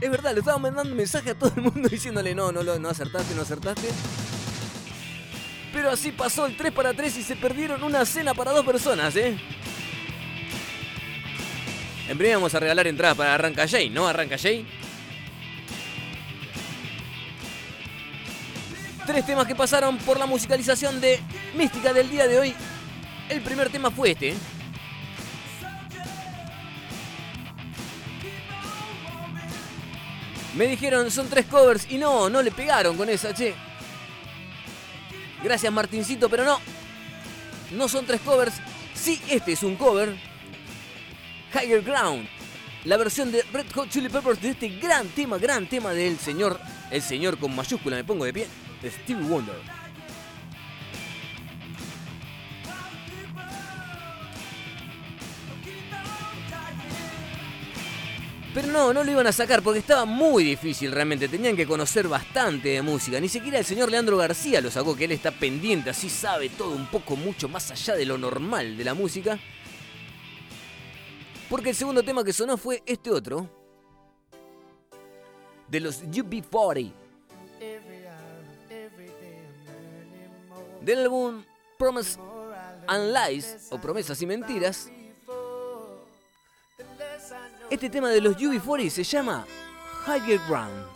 Es 0.00 0.10
verdad, 0.10 0.32
le 0.32 0.40
estaba 0.40 0.58
mandando 0.58 0.94
mensaje 0.94 1.30
a 1.30 1.38
todo 1.38 1.52
el 1.56 1.62
mundo 1.62 1.88
diciéndole, 1.88 2.34
no, 2.34 2.52
no, 2.52 2.62
no 2.62 2.88
acertaste, 2.88 3.34
no 3.34 3.42
acertaste. 3.42 3.88
Pero 5.72 5.90
así 5.90 6.12
pasó 6.12 6.46
el 6.46 6.56
3 6.56 6.72
para 6.72 6.94
3 6.94 7.16
y 7.16 7.22
se 7.22 7.36
perdieron 7.36 7.82
una 7.82 8.04
cena 8.04 8.34
para 8.34 8.52
dos 8.52 8.64
personas, 8.64 9.14
¿eh? 9.16 9.36
En 12.08 12.18
breve 12.18 12.34
vamos 12.34 12.54
a 12.54 12.60
regalar 12.60 12.86
entradas 12.86 13.16
para 13.16 13.34
Arranca 13.34 13.66
Jay, 13.66 13.88
¿no? 13.88 14.06
Arranca 14.06 14.36
Jay. 14.38 14.66
Tres 19.06 19.26
temas 19.26 19.46
que 19.46 19.54
pasaron 19.54 19.98
por 19.98 20.18
la 20.18 20.24
musicalización 20.24 21.00
de 21.00 21.20
Mística 21.54 21.92
del 21.92 22.08
día 22.08 22.26
de 22.26 22.38
hoy. 22.38 22.54
El 23.28 23.42
primer 23.42 23.68
tema 23.68 23.90
fue 23.90 24.12
este. 24.12 24.30
¿eh? 24.30 24.34
Me 30.54 30.66
dijeron 30.66 31.10
son 31.10 31.28
tres 31.28 31.46
covers 31.46 31.86
y 31.90 31.98
no, 31.98 32.30
no 32.30 32.40
le 32.40 32.50
pegaron 32.50 32.96
con 32.96 33.08
esa, 33.10 33.34
che. 33.34 33.54
Gracias 35.42 35.70
Martincito, 35.70 36.30
pero 36.30 36.44
no. 36.44 36.58
No 37.72 37.88
son 37.88 38.06
tres 38.06 38.20
covers. 38.22 38.54
Sí, 38.94 39.20
este 39.28 39.52
es 39.52 39.62
un 39.62 39.76
cover. 39.76 40.16
Higher 41.52 41.82
Ground. 41.82 42.26
La 42.84 42.96
versión 42.96 43.32
de 43.32 43.42
Red 43.52 43.66
Hot 43.74 43.90
Chili 43.90 44.08
Peppers 44.08 44.40
de 44.40 44.50
este 44.50 44.68
gran 44.68 45.08
tema, 45.08 45.38
gran 45.38 45.66
tema 45.66 45.92
del 45.92 46.18
señor, 46.18 46.60
el 46.90 47.02
señor 47.02 47.38
con 47.38 47.54
mayúscula, 47.54 47.96
me 47.96 48.04
pongo 48.04 48.26
de 48.26 48.32
pie, 48.32 48.46
Stevie 48.90 49.24
Wonder. 49.24 49.84
Pero 58.54 58.68
no, 58.68 58.92
no 58.92 59.02
lo 59.02 59.10
iban 59.10 59.26
a 59.26 59.32
sacar 59.32 59.62
porque 59.62 59.80
estaba 59.80 60.04
muy 60.04 60.44
difícil 60.44 60.92
realmente. 60.92 61.26
Tenían 61.26 61.56
que 61.56 61.66
conocer 61.66 62.06
bastante 62.06 62.68
de 62.68 62.82
música. 62.82 63.18
Ni 63.18 63.28
siquiera 63.28 63.58
el 63.58 63.64
señor 63.64 63.90
Leandro 63.90 64.16
García 64.16 64.60
lo 64.60 64.70
sacó, 64.70 64.94
que 64.94 65.06
él 65.06 65.12
está 65.12 65.32
pendiente, 65.32 65.90
así 65.90 66.08
sabe 66.08 66.50
todo 66.50 66.70
un 66.70 66.86
poco 66.86 67.16
mucho 67.16 67.48
más 67.48 67.72
allá 67.72 67.96
de 67.96 68.06
lo 68.06 68.16
normal 68.16 68.76
de 68.76 68.84
la 68.84 68.94
música. 68.94 69.40
Porque 71.50 71.70
el 71.70 71.74
segundo 71.76 72.04
tema 72.04 72.22
que 72.22 72.32
sonó 72.32 72.56
fue 72.56 72.80
este 72.86 73.10
otro. 73.10 73.50
De 75.66 75.80
los 75.80 76.04
UB40. 76.04 77.03
Del 80.84 80.98
álbum 80.98 81.42
Promise 81.78 82.18
and 82.86 83.14
Lies, 83.16 83.68
o 83.70 83.80
Promesas 83.80 84.20
y 84.20 84.26
Mentiras. 84.26 84.90
Este 87.70 87.88
tema 87.88 88.10
de 88.10 88.20
los 88.20 88.36
UB40 88.36 88.90
se 88.90 89.02
llama 89.02 89.46
Higher 90.06 90.38
Ground. 90.46 90.86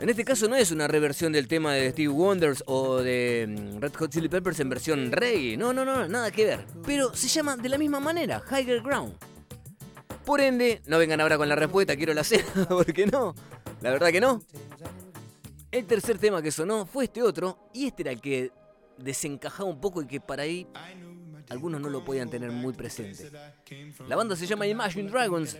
En 0.00 0.08
este 0.08 0.24
caso 0.24 0.48
no 0.48 0.56
es 0.56 0.72
una 0.72 0.88
reversión 0.88 1.32
del 1.32 1.46
tema 1.46 1.74
de 1.74 1.90
Steve 1.92 2.08
Wonders 2.08 2.64
o 2.66 2.98
de 2.98 3.46
mm, 3.48 3.80
Red 3.80 3.94
Hot 3.94 4.10
Chili 4.10 4.28
Peppers 4.28 4.58
en 4.58 4.68
versión 4.68 5.12
reggae. 5.12 5.56
No, 5.56 5.72
no, 5.72 5.84
no, 5.84 6.08
nada 6.08 6.32
que 6.32 6.44
ver. 6.44 6.66
Pero 6.84 7.14
se 7.14 7.28
llama 7.28 7.56
de 7.56 7.68
la 7.68 7.78
misma 7.78 8.00
manera, 8.00 8.42
Higher 8.50 8.82
Ground. 8.82 9.14
Por 10.28 10.42
ende, 10.42 10.82
no 10.84 10.98
vengan 10.98 11.22
ahora 11.22 11.38
con 11.38 11.48
la 11.48 11.56
respuesta, 11.56 11.96
quiero 11.96 12.12
la 12.12 12.22
cena, 12.22 12.44
porque 12.68 13.06
no. 13.06 13.34
La 13.80 13.90
verdad 13.90 14.12
que 14.12 14.20
no. 14.20 14.42
El 15.72 15.86
tercer 15.86 16.18
tema 16.18 16.42
que 16.42 16.50
sonó 16.50 16.84
fue 16.84 17.04
este 17.04 17.22
otro, 17.22 17.70
y 17.72 17.86
este 17.86 18.02
era 18.02 18.12
el 18.12 18.20
que 18.20 18.52
desencajaba 18.98 19.70
un 19.70 19.80
poco 19.80 20.02
y 20.02 20.06
que 20.06 20.20
para 20.20 20.42
ahí 20.42 20.66
algunos 21.48 21.80
no 21.80 21.88
lo 21.88 22.04
podían 22.04 22.28
tener 22.28 22.50
muy 22.50 22.74
presente. 22.74 23.30
La 24.06 24.16
banda 24.16 24.36
se 24.36 24.46
llama 24.46 24.66
Imagine 24.66 25.08
Dragons 25.08 25.56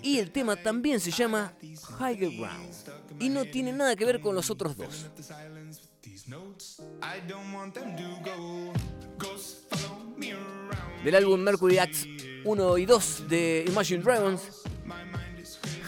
y 0.00 0.18
el 0.18 0.30
tema 0.30 0.54
también 0.54 1.00
se 1.00 1.10
llama 1.10 1.52
Higher 1.60 2.30
Ground 2.30 2.72
y 3.18 3.28
no 3.28 3.44
tiene 3.46 3.72
nada 3.72 3.96
que 3.96 4.04
ver 4.04 4.20
con 4.20 4.36
los 4.36 4.50
otros 4.50 4.76
dos. 4.76 5.10
Del 11.02 11.14
álbum 11.16 11.40
Mercury 11.40 11.78
Acts 11.78 12.06
1 12.44 12.78
y 12.78 12.86
2 12.86 13.28
de 13.28 13.64
Imagine 13.68 14.02
Dragons, 14.02 14.42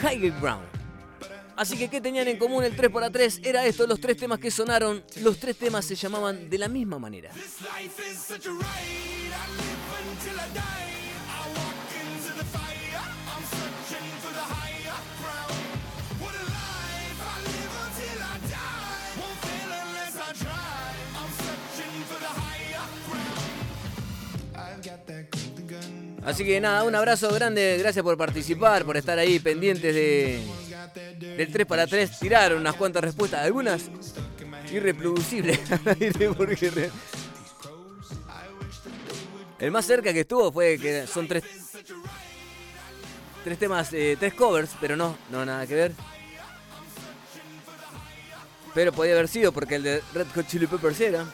Higher 0.02 0.32
Ground. 0.40 0.66
Así 1.56 1.76
que, 1.76 1.88
¿qué 1.88 2.00
tenían 2.00 2.26
en 2.26 2.38
común 2.38 2.64
el 2.64 2.74
3x3? 2.74 3.46
Era 3.46 3.66
esto, 3.66 3.86
los 3.86 4.00
tres 4.00 4.16
temas 4.16 4.38
que 4.38 4.50
sonaron. 4.50 5.04
Los 5.16 5.38
tres 5.38 5.56
temas 5.56 5.84
se 5.84 5.94
llamaban 5.94 6.48
de 6.48 6.56
la 6.56 6.68
misma 6.68 6.98
manera. 6.98 7.30
Así 26.24 26.44
que 26.44 26.60
nada, 26.60 26.84
un 26.84 26.94
abrazo 26.94 27.32
grande, 27.32 27.76
gracias 27.78 28.02
por 28.02 28.16
participar, 28.16 28.84
por 28.84 28.96
estar 28.96 29.18
ahí 29.18 29.38
pendientes 29.38 29.94
de 29.94 30.40
del 31.18 31.52
3 31.52 31.66
para 31.66 31.86
3. 31.86 32.18
Tiraron 32.18 32.60
unas 32.60 32.74
cuantas 32.74 33.02
respuestas, 33.02 33.44
algunas 33.44 33.90
irreproducibles. 34.72 35.58
El 39.58 39.70
más 39.70 39.84
cerca 39.84 40.12
que 40.12 40.20
estuvo 40.20 40.50
fue 40.50 40.78
que 40.78 41.06
son 41.06 41.28
tres 41.28 41.44
tres 43.44 43.58
temas, 43.58 43.92
eh, 43.92 44.16
tres 44.18 44.34
covers, 44.34 44.70
pero 44.80 44.96
no, 44.96 45.16
no 45.30 45.44
nada 45.44 45.66
que 45.66 45.74
ver. 45.74 45.92
Pero 48.74 48.92
podía 48.92 49.12
haber 49.12 49.28
sido 49.28 49.52
porque 49.52 49.74
el 49.76 49.82
de 49.82 50.02
Red 50.14 50.28
Hot 50.34 50.46
Chili 50.46 50.66
Peppers 50.66 51.00
era. 51.00 51.26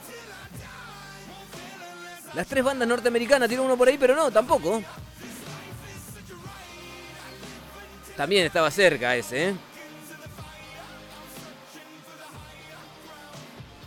Las 2.37 2.47
tres 2.47 2.63
bandas 2.63 2.87
norteamericanas 2.87 3.49
tiene 3.49 3.65
uno 3.65 3.79
por 3.79 3.89
ahí, 3.89 3.97
pero 3.97 4.15
no, 4.15 4.31
tampoco. 4.31 4.83
También 8.15 8.45
estaba 8.45 8.71
cerca 8.71 9.17
ese, 9.17 9.49
¿eh? 9.49 9.55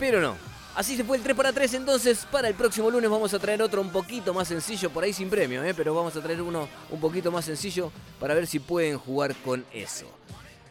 Pero 0.00 0.20
no. 0.20 0.36
Así 0.74 0.96
se 0.96 1.04
fue 1.04 1.16
el 1.18 1.22
3 1.22 1.36
para 1.36 1.52
3 1.52 1.74
entonces. 1.74 2.26
Para 2.28 2.48
el 2.48 2.54
próximo 2.54 2.90
lunes 2.90 3.08
vamos 3.08 3.32
a 3.32 3.38
traer 3.38 3.62
otro 3.62 3.80
un 3.80 3.92
poquito 3.92 4.34
más 4.34 4.48
sencillo, 4.48 4.90
por 4.90 5.04
ahí 5.04 5.12
sin 5.12 5.30
premio, 5.30 5.62
¿eh? 5.62 5.72
Pero 5.72 5.94
vamos 5.94 6.16
a 6.16 6.20
traer 6.20 6.42
uno 6.42 6.68
un 6.90 6.98
poquito 6.98 7.30
más 7.30 7.44
sencillo 7.44 7.92
para 8.18 8.34
ver 8.34 8.48
si 8.48 8.58
pueden 8.58 8.98
jugar 8.98 9.32
con 9.44 9.64
eso. 9.72 10.06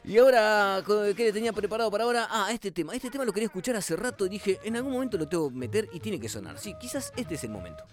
Y 0.04 0.18
ahora, 0.18 0.82
¿qué 1.16 1.32
tenía 1.32 1.54
preparado 1.54 1.91
para 1.91 2.04
ahora? 2.04 2.28
Ah, 2.30 2.50
este 2.52 2.72
tema. 2.72 2.93
Este 2.95 3.10
tema 3.10 3.26
lo 3.26 3.34
quería 3.34 3.47
escuchar 3.47 3.76
hace 3.76 3.95
rato 3.95 4.26
y 4.26 4.30
dije, 4.30 4.60
en 4.64 4.76
algún 4.76 4.93
momento 4.93 5.18
lo 5.18 5.28
tengo 5.28 5.50
que 5.50 5.56
meter 5.56 5.89
y 5.91 6.00
tiene 6.00 6.20
que 6.20 6.30
sonar. 6.30 6.58
Sí, 6.58 6.76
quizás 6.80 7.12
este 7.16 7.36
es 7.36 7.43
el 7.43 7.52
momento. 7.52 7.84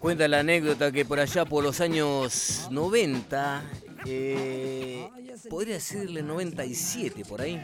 Cuenta 0.00 0.26
la 0.28 0.40
anécdota 0.40 0.90
que 0.90 1.04
por 1.04 1.20
allá 1.20 1.44
por 1.44 1.62
los 1.62 1.78
años 1.82 2.68
90, 2.70 3.62
eh, 4.06 5.06
podría 5.50 5.74
decirle 5.74 6.22
97 6.22 7.22
por 7.26 7.42
ahí. 7.42 7.60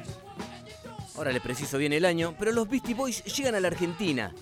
Ahora 1.16 1.32
les 1.32 1.41
preciso 1.41 1.78
bien 1.78 1.95
el 1.95 2.05
año, 2.05 2.34
pero 2.39 2.53
los 2.53 2.68
Beastie 2.68 2.95
Boys 2.95 3.24
llegan 3.24 3.55
a 3.55 3.61
la 3.61 3.68
Argentina. 3.68 4.34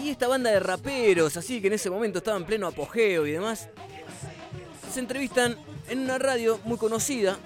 Y 0.00 0.10
esta 0.10 0.28
banda 0.28 0.50
de 0.50 0.60
raperos, 0.60 1.36
así 1.36 1.60
que 1.60 1.66
en 1.66 1.72
ese 1.72 1.90
momento 1.90 2.18
estaba 2.18 2.36
en 2.36 2.46
pleno 2.46 2.68
apogeo 2.68 3.26
y 3.26 3.32
demás, 3.32 3.68
se 4.92 5.00
entrevistan 5.00 5.56
en 5.88 5.98
una 5.98 6.18
radio 6.18 6.60
muy 6.64 6.78
conocida, 6.78 7.36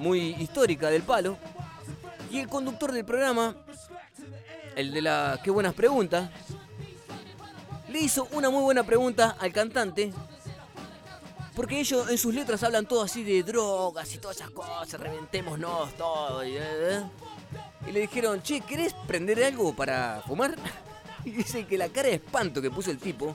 muy 0.00 0.34
histórica 0.40 0.90
del 0.90 1.02
palo. 1.02 1.38
Y 2.32 2.40
el 2.40 2.48
conductor 2.48 2.90
del 2.90 3.04
programa, 3.04 3.54
el 4.74 4.90
de 4.90 5.00
la 5.00 5.40
Qué 5.44 5.52
buenas 5.52 5.74
preguntas, 5.74 6.28
hizo 8.00 8.28
una 8.32 8.50
muy 8.50 8.62
buena 8.62 8.84
pregunta 8.84 9.36
al 9.38 9.52
cantante. 9.52 10.12
Porque 11.54 11.80
ellos 11.80 12.10
en 12.10 12.18
sus 12.18 12.34
letras 12.34 12.62
hablan 12.62 12.86
todo 12.86 13.02
así 13.02 13.24
de 13.24 13.42
drogas 13.42 14.14
y 14.14 14.18
todas 14.18 14.36
esas 14.36 14.50
cosas, 14.50 15.00
reventémonos 15.00 15.94
todo. 15.94 16.44
Y, 16.44 16.56
eh, 16.56 17.02
y 17.88 17.92
le 17.92 18.00
dijeron, 18.00 18.42
che, 18.42 18.60
¿querés 18.60 18.92
prender 19.06 19.42
algo 19.42 19.74
para 19.74 20.22
fumar? 20.26 20.54
Y 21.24 21.30
dice 21.30 21.66
que 21.66 21.76
la 21.76 21.88
cara 21.88 22.06
de 22.08 22.14
espanto 22.14 22.62
que 22.62 22.70
puso 22.70 22.88
el 22.92 22.98
tipo 22.98 23.34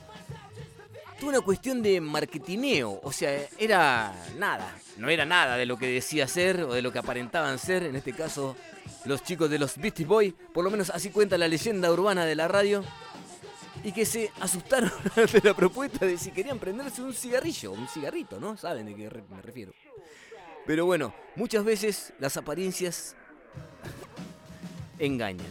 tuvo 1.20 1.30
una 1.30 1.42
cuestión 1.42 1.82
de 1.84 2.00
marketineo. 2.00 3.02
O 3.04 3.12
sea, 3.12 3.38
era 3.58 4.14
nada. 4.38 4.74
No 4.96 5.10
era 5.10 5.26
nada 5.26 5.58
de 5.58 5.66
lo 5.66 5.78
que 5.78 5.88
decía 5.88 6.26
ser 6.26 6.62
o 6.64 6.74
de 6.74 6.82
lo 6.82 6.94
que 6.94 7.00
aparentaban 7.00 7.60
ser. 7.60 7.84
En 7.84 7.98
este 7.98 8.14
caso, 8.14 8.56
los 9.04 9.24
chicos 9.24 9.50
de 9.50 9.60
los 9.60 9.78
Beastie 9.78 10.06
Boys. 10.06 10.34
Por 10.54 10.64
lo 10.64 10.72
menos 10.72 10.90
así 10.90 11.10
cuenta 11.10 11.38
la 11.38 11.48
leyenda 11.48 11.92
urbana 11.92 12.26
de 12.26 12.36
la 12.36 12.48
radio 12.48 12.84
y 13.84 13.92
que 13.92 14.06
se 14.06 14.32
asustaron 14.40 14.92
ante 15.16 15.42
la 15.42 15.54
propuesta 15.54 16.06
de 16.06 16.18
si 16.18 16.32
querían 16.32 16.60
prenderse 16.60 17.02
un 17.02 17.14
cigarrillo, 17.14 17.72
un 17.72 17.88
cigarrito, 17.88 18.40
¿no? 18.40 18.58
Saben 18.58 18.86
de 18.86 18.96
qué 18.96 19.10
me 19.30 19.42
refiero. 19.42 19.74
Pero 20.66 20.86
bueno, 20.86 21.14
muchas 21.36 21.64
veces 21.64 22.14
las 22.20 22.38
apariencias 22.38 23.16
engañan. 25.00 25.48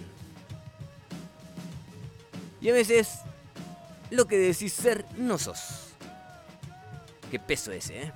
Y 2.60 2.68
a 2.68 2.72
veces 2.72 3.20
lo 4.10 4.26
que 4.26 4.38
decís 4.38 4.72
ser 4.72 5.04
no 5.16 5.38
sos. 5.38 5.88
Qué 7.30 7.38
peso 7.38 7.72
ese, 7.72 8.02
¿eh? 8.02 8.12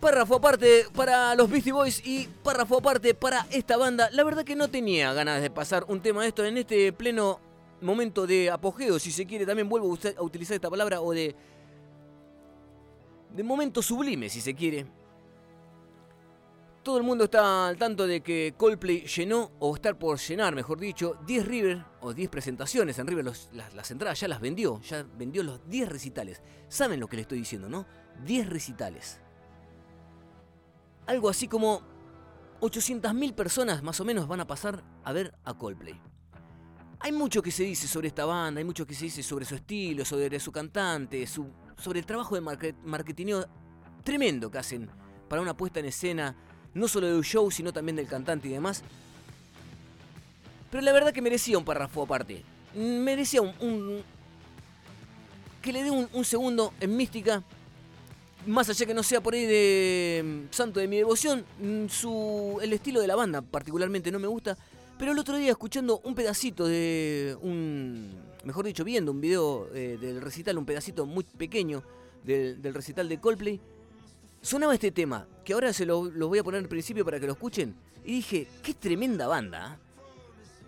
Párrafo 0.00 0.36
aparte 0.36 0.86
para 0.94 1.34
los 1.34 1.48
Beastie 1.48 1.72
Boys 1.72 2.02
y 2.04 2.28
párrafo 2.42 2.78
aparte 2.78 3.14
para 3.14 3.46
esta 3.50 3.76
banda. 3.76 4.10
La 4.12 4.22
verdad 4.22 4.44
que 4.44 4.54
no 4.54 4.68
tenía 4.68 5.12
ganas 5.14 5.40
de 5.40 5.50
pasar 5.50 5.84
un 5.88 6.00
tema 6.00 6.22
de 6.22 6.28
esto 6.28 6.44
en 6.44 6.58
este 6.58 6.92
pleno 6.92 7.40
momento 7.84 8.26
de 8.26 8.50
apogeo, 8.50 8.98
si 8.98 9.10
se 9.10 9.26
quiere. 9.26 9.46
También 9.46 9.68
vuelvo 9.68 9.96
a 10.16 10.22
utilizar 10.22 10.54
esta 10.54 10.70
palabra 10.70 11.00
o 11.00 11.12
de. 11.12 11.34
de 13.34 13.42
momento 13.42 13.82
sublime, 13.82 14.28
si 14.28 14.40
se 14.40 14.54
quiere. 14.54 14.86
Todo 16.82 16.98
el 16.98 17.02
mundo 17.02 17.24
está 17.24 17.66
al 17.66 17.78
tanto 17.78 18.06
de 18.06 18.20
que 18.20 18.54
Coldplay 18.58 19.06
llenó, 19.06 19.52
o 19.58 19.74
estar 19.74 19.98
por 19.98 20.18
llenar, 20.18 20.54
mejor 20.54 20.78
dicho, 20.78 21.16
10 21.26 21.46
River, 21.46 21.84
o 22.02 22.12
10 22.12 22.28
presentaciones 22.28 22.98
en 22.98 23.06
River. 23.06 23.24
las, 23.24 23.48
las 23.52 23.90
entradas 23.90 24.20
ya 24.20 24.28
las 24.28 24.40
vendió, 24.40 24.80
ya 24.82 25.06
vendió 25.16 25.42
los 25.42 25.66
10 25.68 25.88
recitales. 25.88 26.42
¿Saben 26.68 27.00
lo 27.00 27.08
que 27.08 27.16
le 27.16 27.22
estoy 27.22 27.38
diciendo, 27.38 27.70
no? 27.70 27.86
10 28.26 28.50
recitales. 28.50 29.20
Algo 31.06 31.30
así 31.30 31.48
como 31.48 31.82
800.000 32.60 33.34
personas 33.34 33.82
más 33.82 34.00
o 34.00 34.04
menos 34.04 34.26
van 34.26 34.40
a 34.40 34.46
pasar 34.46 34.82
a 35.04 35.12
ver 35.12 35.34
a 35.44 35.54
Coldplay. 35.54 36.00
Hay 37.04 37.12
mucho 37.12 37.42
que 37.42 37.50
se 37.50 37.64
dice 37.64 37.86
sobre 37.86 38.08
esta 38.08 38.24
banda, 38.24 38.60
hay 38.60 38.64
mucho 38.64 38.86
que 38.86 38.94
se 38.94 39.04
dice 39.04 39.22
sobre 39.22 39.44
su 39.44 39.54
estilo, 39.54 40.06
sobre 40.06 40.40
su 40.40 40.50
cantante, 40.50 41.26
sobre 41.26 42.00
el 42.00 42.06
trabajo 42.06 42.34
de 42.34 42.40
market- 42.40 42.76
marketineo 42.82 43.46
tremendo 44.02 44.50
que 44.50 44.56
hacen 44.56 44.88
para 45.28 45.42
una 45.42 45.54
puesta 45.54 45.80
en 45.80 45.84
escena, 45.84 46.34
no 46.72 46.88
solo 46.88 47.06
de 47.08 47.14
un 47.14 47.22
show, 47.22 47.50
sino 47.50 47.74
también 47.74 47.96
del 47.96 48.06
cantante 48.06 48.48
y 48.48 48.52
demás. 48.52 48.82
Pero 50.70 50.82
la 50.82 50.92
verdad 50.94 51.12
que 51.12 51.20
merecía 51.20 51.58
un 51.58 51.64
párrafo 51.66 52.04
aparte. 52.04 52.42
Merecía 52.74 53.42
un. 53.42 54.02
que 55.60 55.74
le 55.74 55.82
dé 55.82 55.90
un, 55.90 56.08
un 56.10 56.24
segundo 56.24 56.72
en 56.80 56.96
mística. 56.96 57.42
Más 58.46 58.70
allá 58.70 58.86
que 58.86 58.94
no 58.94 59.02
sea 59.02 59.20
por 59.22 59.34
ahí 59.34 59.44
de 59.44 60.22
mm, 60.24 60.54
santo 60.54 60.80
de 60.80 60.88
mi 60.88 60.96
devoción, 60.96 61.44
mm, 61.60 61.86
su, 61.88 62.58
el 62.62 62.72
estilo 62.72 63.02
de 63.02 63.08
la 63.08 63.14
banda 63.14 63.42
particularmente 63.42 64.10
no 64.10 64.18
me 64.18 64.26
gusta. 64.26 64.56
Pero 65.04 65.12
el 65.12 65.18
otro 65.18 65.36
día 65.36 65.50
escuchando 65.50 66.00
un 66.02 66.14
pedacito 66.14 66.66
de 66.66 67.36
un, 67.42 68.10
mejor 68.42 68.64
dicho, 68.64 68.84
viendo 68.84 69.12
un 69.12 69.20
video 69.20 69.68
eh, 69.74 69.98
del 70.00 70.22
recital, 70.22 70.56
un 70.56 70.64
pedacito 70.64 71.04
muy 71.04 71.24
pequeño 71.24 71.82
del, 72.24 72.72
recital 72.72 73.06
de 73.06 73.20
Coldplay, 73.20 73.60
sonaba 74.40 74.72
este 74.72 74.92
tema, 74.92 75.28
que 75.44 75.52
ahora 75.52 75.74
se 75.74 75.84
lo, 75.84 76.08
voy 76.10 76.38
a 76.38 76.42
poner 76.42 76.62
al 76.62 76.70
principio 76.70 77.04
para 77.04 77.20
que 77.20 77.26
lo 77.26 77.34
escuchen, 77.34 77.74
y 78.02 78.12
dije, 78.12 78.48
qué 78.62 78.72
tremenda 78.72 79.26
banda. 79.26 79.72
¿ah?". 79.72 79.78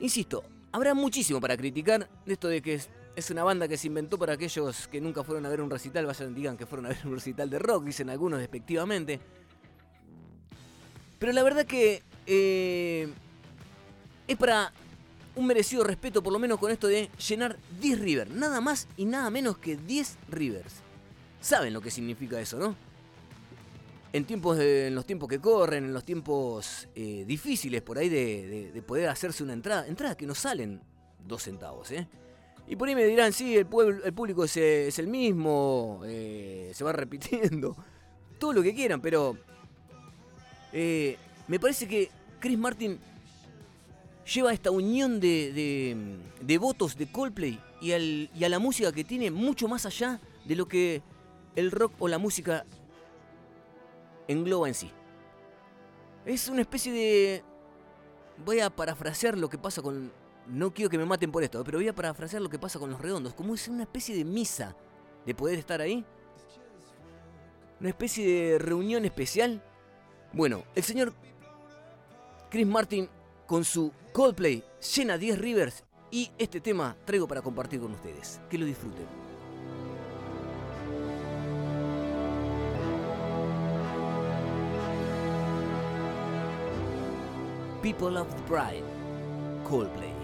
Insisto, 0.01 0.45
habrá 0.71 0.93
muchísimo 0.93 1.41
para 1.41 1.57
criticar 1.57 2.07
de 2.27 2.33
esto 2.35 2.49
de 2.49 2.61
que 2.61 2.75
es, 2.75 2.91
es 3.17 3.31
una 3.31 3.43
banda 3.43 3.67
que 3.67 3.79
se 3.79 3.87
inventó 3.87 4.19
para 4.19 4.35
aquellos 4.35 4.87
que 4.89 5.01
nunca 5.01 5.25
fueron 5.25 5.47
a 5.47 5.49
ver 5.49 5.63
un 5.63 5.71
recital, 5.71 6.05
vayan 6.05 6.35
digan 6.35 6.59
que 6.59 6.67
fueron 6.67 6.85
a 6.85 6.89
ver 6.91 6.99
un 7.07 7.15
recital 7.15 7.49
de 7.49 7.59
rock, 7.59 7.85
dicen 7.85 8.11
algunos 8.11 8.41
despectivamente. 8.41 9.19
Pero 11.19 11.33
la 11.33 11.43
verdad 11.43 11.65
que 11.65 12.03
eh, 12.27 13.09
es 14.27 14.37
para 14.37 14.73
un 15.35 15.47
merecido 15.47 15.85
respeto, 15.85 16.23
por 16.23 16.33
lo 16.33 16.39
menos 16.39 16.59
con 16.59 16.71
esto 16.71 16.87
de 16.87 17.11
llenar 17.29 17.57
10 17.81 18.01
Rivers. 18.01 18.31
Nada 18.31 18.61
más 18.61 18.89
y 18.97 19.05
nada 19.05 19.29
menos 19.31 19.59
que 19.59 19.77
10 19.77 20.17
Rivers. 20.31 20.75
Saben 21.41 21.73
lo 21.75 21.81
que 21.81 21.91
significa 21.91 22.41
eso, 22.41 22.59
¿no? 22.59 22.75
En, 24.13 24.25
tiempos 24.25 24.59
en 24.59 24.95
los 24.95 25.05
tiempos 25.05 25.29
que 25.29 25.39
corren, 25.41 25.85
en 25.85 25.93
los 25.93 26.05
tiempos 26.05 26.89
eh, 26.95 27.25
difíciles 27.27 27.83
por 27.83 27.99
ahí 27.99 28.09
de, 28.09 28.47
de- 28.47 28.73
de 28.73 28.83
poder 28.83 29.09
hacerse 29.11 29.43
una 29.43 29.53
entrada. 29.53 29.87
Entradas 29.87 30.17
que 30.17 30.27
no 30.27 30.35
salen 30.35 30.81
dos 31.27 31.43
centavos, 31.43 31.91
¿eh? 31.91 32.07
Y 32.69 32.75
por 32.77 32.89
ahí 32.89 32.95
me 32.95 33.05
dirán, 33.05 33.33
sí, 33.33 33.57
el, 33.57 33.67
pueblo, 33.67 34.03
el 34.05 34.13
público 34.13 34.43
es, 34.45 34.57
es 34.57 34.99
el 34.99 35.07
mismo, 35.07 36.01
eh, 36.07 36.73
se 36.75 36.83
va 36.83 36.93
repitiendo. 36.95 37.77
todo 38.41 38.55
lo 38.55 38.63
que 38.63 38.75
quieran, 38.75 39.01
pero 39.03 39.37
eh, 40.73 41.17
me 41.49 41.61
parece 41.61 41.87
que 41.87 42.11
Chris 42.41 42.59
Martin 42.59 42.99
lleva 44.35 44.53
esta 44.53 44.71
unión 44.71 45.21
de, 45.21 45.53
de- 45.53 46.19
de 46.41 46.59
votos 46.59 46.97
de 46.97 47.11
Coldplay 47.11 47.61
y, 47.81 47.93
al- 47.93 48.31
y 48.35 48.45
a 48.45 48.49
la 48.49 48.59
música 48.59 48.93
que 48.93 49.05
tiene 49.05 49.31
mucho 49.31 49.69
más 49.69 49.87
allá 49.87 50.21
de 50.45 50.57
lo 50.57 50.67
que 50.67 51.03
el 51.55 51.71
rock 51.71 51.93
o 51.99 52.09
la 52.09 52.19
música 52.19 52.65
engloba 54.29 54.69
en 54.69 54.75
sí. 54.75 54.91
Es 56.25 56.49
una 56.49 56.63
especie 56.63 56.93
de... 56.93 57.45
Voy 58.45 58.61
a 58.61 58.69
parafrasear 58.69 59.39
lo 59.39 59.49
que 59.49 59.59
pasa 59.59 59.81
con... 59.81 60.13
No 60.49 60.73
quiero 60.73 60.91
que 60.91 60.99
me 60.99 61.05
maten 61.05 61.33
por 61.33 61.43
esto, 61.43 61.63
pero 61.65 61.79
voy 61.79 61.89
a 61.89 61.95
parafrasear 61.95 62.43
lo 62.43 62.49
que 62.49 62.59
pasa 62.59 62.79
con 62.79 62.91
los 62.91 63.01
redondos. 63.01 63.35
Como 63.35 63.55
es 63.55 63.67
una 63.69 63.83
especie 63.85 64.15
de 64.17 64.25
misa 64.25 64.77
de 65.25 65.35
poder 65.35 65.59
estar 65.59 65.81
ahí. 65.81 66.05
Una 67.81 67.89
especie 67.89 68.27
de 68.27 68.59
reunión 68.59 69.05
especial. 69.05 69.63
Bueno, 70.33 70.65
el 70.75 70.83
señor 70.83 71.13
Chris 72.51 72.67
Martin 72.67 73.09
con 73.47 73.65
su 73.65 73.93
Coldplay 74.13 74.65
llena 74.95 75.19
10 75.19 75.39
Rivers 75.39 75.85
y 76.11 76.31
este 76.39 76.61
tema 76.61 76.97
traigo 77.05 77.27
para 77.27 77.43
compartir 77.43 77.81
con 77.81 77.93
ustedes. 77.93 78.41
Que 78.51 78.59
lo 78.59 78.65
disfruten. 78.65 79.07
People 87.83 88.19
of 88.19 88.29
the 88.35 88.43
Pride, 88.49 88.85
Coldplay. 89.69 90.16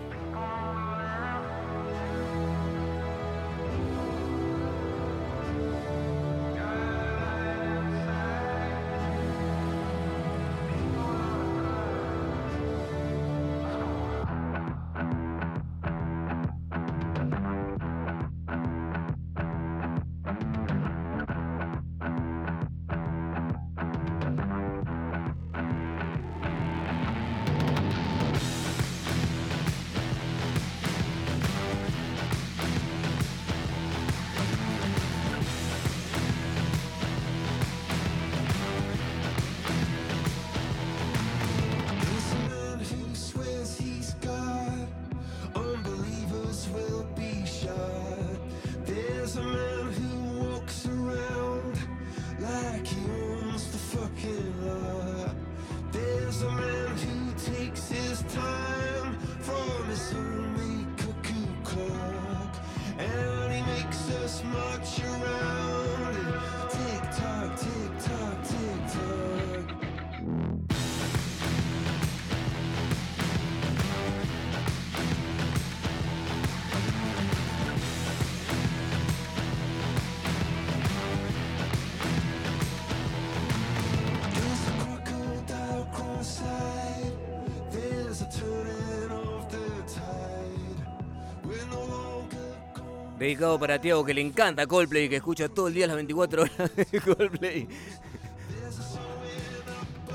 Dedicado 93.23 93.57
para 93.57 93.81
Tiago 93.81 94.05
que 94.05 94.15
le 94.15 94.21
encanta 94.21 94.67
Coldplay, 94.67 95.09
que 95.09 95.15
escucha 95.15 95.49
todo 95.49 95.69
el 95.69 95.75
día 95.75 95.87
las 95.87 95.95
24 95.95 96.43
horas 96.43 96.73
de 96.75 97.01
Coldplay. 97.01 97.69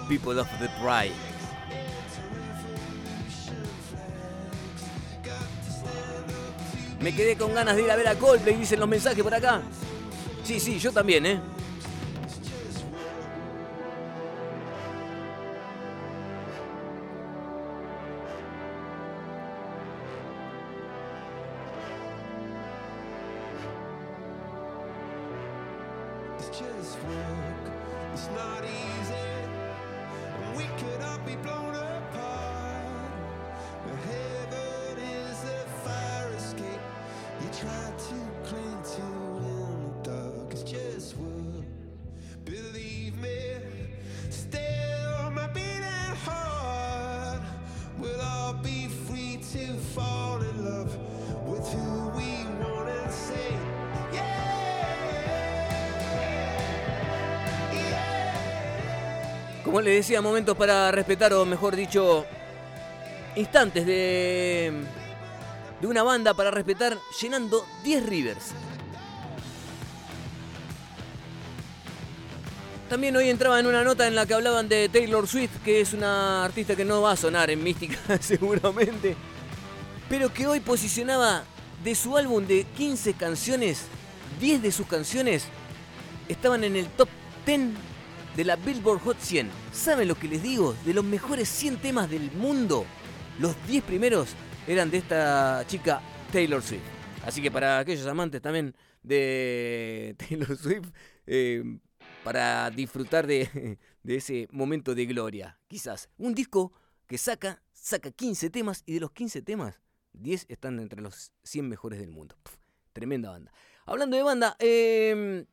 People 0.10 0.38
of 0.38 0.50
the 0.60 0.68
Pride. 0.82 1.14
Me 7.00 7.16
quedé 7.16 7.38
con 7.38 7.54
ganas 7.54 7.78
de 7.78 7.84
ir 7.84 7.92
a 7.92 7.96
ver 7.96 8.10
a 8.10 8.16
Coldplay, 8.16 8.58
dicen 8.58 8.78
los 8.78 8.90
mensajes 8.90 9.24
por 9.24 9.34
acá. 9.34 9.62
Sí, 10.44 10.60
sí, 10.60 10.78
yo 10.78 10.92
también, 10.92 11.26
¿eh? 11.26 11.40
Como 59.78 59.86
les 59.86 59.98
decía, 59.98 60.24
momentos 60.24 60.58
para 60.58 60.90
respetar, 60.90 61.32
o 61.34 61.46
mejor 61.46 61.76
dicho, 61.76 62.26
instantes 63.36 63.86
de, 63.86 64.74
de 65.80 65.86
una 65.86 66.02
banda 66.02 66.34
para 66.34 66.50
respetar 66.50 66.98
llenando 67.22 67.64
10 67.84 68.06
Rivers. 68.08 68.46
También 72.90 73.16
hoy 73.18 73.30
entraba 73.30 73.60
en 73.60 73.68
una 73.68 73.84
nota 73.84 74.08
en 74.08 74.16
la 74.16 74.26
que 74.26 74.34
hablaban 74.34 74.68
de 74.68 74.90
Taylor 74.90 75.28
Swift, 75.28 75.62
que 75.64 75.80
es 75.82 75.94
una 75.94 76.44
artista 76.44 76.76
que 76.76 76.84
no 76.84 77.04
va 77.04 77.12
a 77.12 77.16
sonar 77.16 77.52
en 77.52 77.64
Mística 77.64 78.00
seguramente, 78.20 79.16
pero 80.10 80.34
que 80.34 80.48
hoy 80.48 80.60
posicionaba 80.60 81.44
de 81.84 81.94
su 81.94 82.18
álbum 82.18 82.48
de 82.48 82.64
15 82.64 83.14
canciones, 83.14 83.84
10 84.40 84.60
de 84.64 84.72
sus 84.72 84.88
canciones 84.88 85.46
estaban 86.28 86.64
en 86.64 86.78
el 86.78 86.88
top 86.88 87.10
10 87.46 87.87
de 88.38 88.46
la 88.46 88.56
Billboard 88.56 89.00
Hot 89.00 89.18
100. 89.20 89.50
¿Saben 89.74 90.08
lo 90.08 90.14
que 90.14 90.28
les 90.28 90.44
digo? 90.44 90.76
De 90.86 90.94
los 90.94 91.04
mejores 91.04 91.50
100 91.50 91.82
temas 91.82 92.08
del 92.08 92.32
mundo, 92.34 92.86
los 93.40 93.56
10 93.68 93.84
primeros 93.84 94.30
eran 94.68 94.92
de 94.92 95.00
esta 95.00 95.66
chica 95.66 96.02
Taylor 96.32 96.62
Swift. 96.62 96.84
Así 97.26 97.42
que 97.42 97.50
para 97.50 97.80
aquellos 97.80 98.06
amantes 98.06 98.40
también 98.40 98.76
de 99.02 100.16
Taylor 100.30 100.56
Swift, 100.56 100.90
eh, 101.26 101.64
para 102.24 102.70
disfrutar 102.70 103.26
de, 103.26 103.80
ese 104.04 104.48
momento 104.52 104.94
de 104.94 105.08
gloria, 105.08 105.58
quizás. 105.68 106.08
Un 106.18 106.36
disco 106.36 106.72
que 107.08 107.18
saca, 107.18 107.64
saca 107.74 108.12
15 108.12 108.52
temas 108.52 108.84
y 108.86 108.94
de 108.94 109.00
los 109.00 109.12
15 109.14 109.42
temas, 109.42 109.82
10 110.14 110.46
están 110.48 110.80
entre 110.80 111.02
los 111.02 111.32
100 111.44 111.68
mejores 111.68 112.00
del 112.00 112.12
mundo. 112.12 112.36
Tremenda 112.94 113.32
banda. 113.32 113.52
Hablando 113.88 114.16
de 114.16 114.24
banda, 114.24 114.56
eh, 114.60 115.48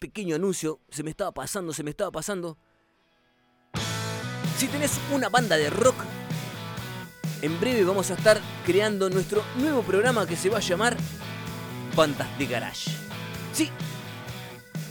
pequeño 0.00 0.34
anuncio, 0.34 0.80
se 0.88 1.04
me 1.04 1.10
estaba 1.10 1.30
pasando, 1.30 1.72
se 1.72 1.84
me 1.84 1.90
estaba 1.90 2.10
pasando. 2.10 2.56
Si 4.56 4.66
tenés 4.66 4.98
una 5.12 5.28
banda 5.28 5.56
de 5.56 5.70
rock, 5.70 5.96
en 7.42 7.60
breve 7.60 7.84
vamos 7.84 8.10
a 8.10 8.14
estar 8.14 8.40
creando 8.66 9.08
nuestro 9.10 9.44
nuevo 9.56 9.82
programa 9.82 10.26
que 10.26 10.36
se 10.36 10.48
va 10.48 10.58
a 10.58 10.60
llamar 10.60 10.96
Bandas 11.94 12.26
de 12.38 12.46
Garage. 12.46 12.90
Sí, 13.52 13.70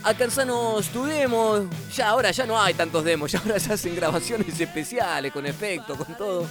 alcanzanos 0.04 0.88
tu 0.88 1.04
demo. 1.04 1.68
Ya 1.94 2.08
ahora 2.08 2.30
ya 2.30 2.46
no 2.46 2.60
hay 2.60 2.74
tantos 2.74 3.04
demos, 3.04 3.32
ya 3.32 3.40
ahora 3.40 3.58
se 3.58 3.72
hacen 3.72 3.94
grabaciones 3.94 4.58
especiales, 4.58 5.32
con 5.32 5.44
efectos, 5.44 5.98
con 5.98 6.16
todo. 6.16 6.46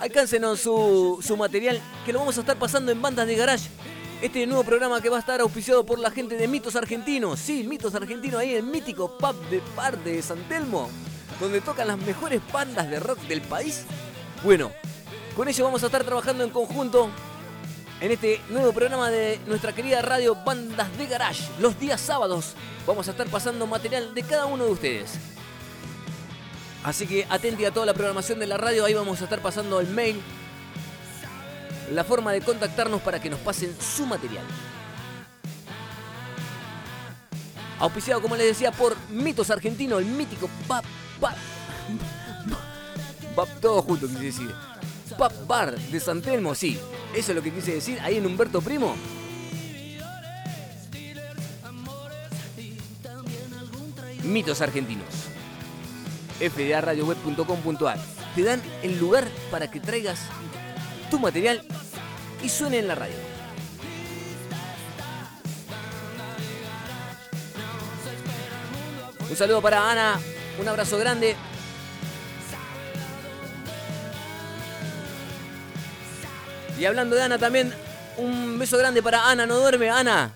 Alcáncenos 0.00 0.60
su, 0.60 1.18
su 1.26 1.36
material 1.36 1.80
que 2.06 2.12
lo 2.12 2.20
vamos 2.20 2.36
a 2.38 2.40
estar 2.40 2.56
pasando 2.56 2.92
en 2.92 3.02
bandas 3.02 3.26
de 3.26 3.34
garage 3.34 3.68
Este 4.20 4.44
nuevo 4.48 4.64
programa 4.64 5.00
que 5.00 5.08
va 5.08 5.16
a 5.16 5.20
estar 5.20 5.40
auspiciado 5.40 5.86
por 5.86 6.00
la 6.00 6.10
gente 6.10 6.36
de 6.36 6.48
Mitos 6.48 6.74
Argentinos. 6.74 7.38
Sí, 7.38 7.62
Mitos 7.62 7.94
Argentinos 7.94 8.40
ahí 8.40 8.56
en 8.56 8.68
mítico 8.68 9.16
pub 9.16 9.36
de 9.48 9.60
Par 9.76 9.96
de 10.02 10.20
San 10.22 10.42
Telmo, 10.48 10.90
donde 11.38 11.60
tocan 11.60 11.86
las 11.86 11.98
mejores 11.98 12.40
bandas 12.52 12.90
de 12.90 12.98
rock 12.98 13.20
del 13.28 13.42
país. 13.42 13.84
Bueno, 14.42 14.72
con 15.36 15.46
ellos 15.46 15.64
vamos 15.64 15.84
a 15.84 15.86
estar 15.86 16.02
trabajando 16.02 16.42
en 16.42 16.50
conjunto 16.50 17.10
en 18.00 18.10
este 18.10 18.40
nuevo 18.48 18.72
programa 18.72 19.08
de 19.08 19.38
nuestra 19.46 19.72
querida 19.72 20.02
radio 20.02 20.34
Bandas 20.34 20.98
de 20.98 21.06
Garage. 21.06 21.44
Los 21.60 21.78
días 21.78 22.00
sábados 22.00 22.54
vamos 22.88 23.06
a 23.06 23.12
estar 23.12 23.28
pasando 23.28 23.68
material 23.68 24.16
de 24.16 24.22
cada 24.24 24.46
uno 24.46 24.64
de 24.64 24.72
ustedes. 24.72 25.12
Así 26.82 27.06
que 27.06 27.24
atenti 27.30 27.64
a 27.66 27.70
toda 27.70 27.86
la 27.86 27.94
programación 27.94 28.40
de 28.40 28.48
la 28.48 28.56
radio, 28.56 28.84
ahí 28.84 28.94
vamos 28.94 29.20
a 29.20 29.24
estar 29.24 29.40
pasando 29.40 29.78
el 29.78 29.86
mail, 29.86 30.20
la 31.92 32.04
forma 32.04 32.32
de 32.32 32.40
contactarnos 32.40 33.00
para 33.02 33.20
que 33.20 33.30
nos 33.30 33.40
pasen 33.40 33.74
su 33.80 34.06
material. 34.06 34.44
Auspiciado, 37.78 38.20
como 38.20 38.36
les 38.36 38.46
decía, 38.46 38.72
por 38.72 38.96
Mitos 39.08 39.50
Argentino, 39.50 39.98
el 39.98 40.06
mítico 40.06 40.48
Pap 40.66 40.84
Pap. 41.20 41.36
Pap, 43.36 43.48
todo 43.60 43.82
junto, 43.82 44.08
quise 44.08 44.24
decir. 44.24 44.54
Pap 45.16 45.32
Bar 45.46 45.78
de 45.78 46.00
San 46.00 46.20
Telmo, 46.20 46.54
sí. 46.54 46.78
Eso 47.14 47.32
es 47.32 47.36
lo 47.36 47.42
que 47.42 47.52
quise 47.52 47.74
decir, 47.74 48.00
ahí 48.00 48.16
en 48.16 48.26
Humberto 48.26 48.60
Primo. 48.60 48.96
Mitos 54.24 54.60
Argentinos. 54.60 55.06
fdaradioweb.com.ar 56.40 57.98
Te 58.34 58.42
dan 58.42 58.60
el 58.82 58.98
lugar 58.98 59.26
para 59.50 59.70
que 59.70 59.80
traigas 59.80 60.20
tu 61.10 61.18
material 61.18 61.62
y 62.42 62.48
suene 62.48 62.78
en 62.78 62.88
la 62.88 62.94
radio. 62.94 63.16
Un 69.28 69.36
saludo 69.36 69.60
para 69.60 69.90
Ana, 69.90 70.18
un 70.58 70.68
abrazo 70.68 70.98
grande. 70.98 71.36
Y 76.78 76.84
hablando 76.84 77.16
de 77.16 77.22
Ana 77.22 77.38
también, 77.38 77.74
un 78.16 78.58
beso 78.58 78.78
grande 78.78 79.02
para 79.02 79.28
Ana, 79.28 79.46
no 79.46 79.58
duerme, 79.58 79.90
Ana. 79.90 80.32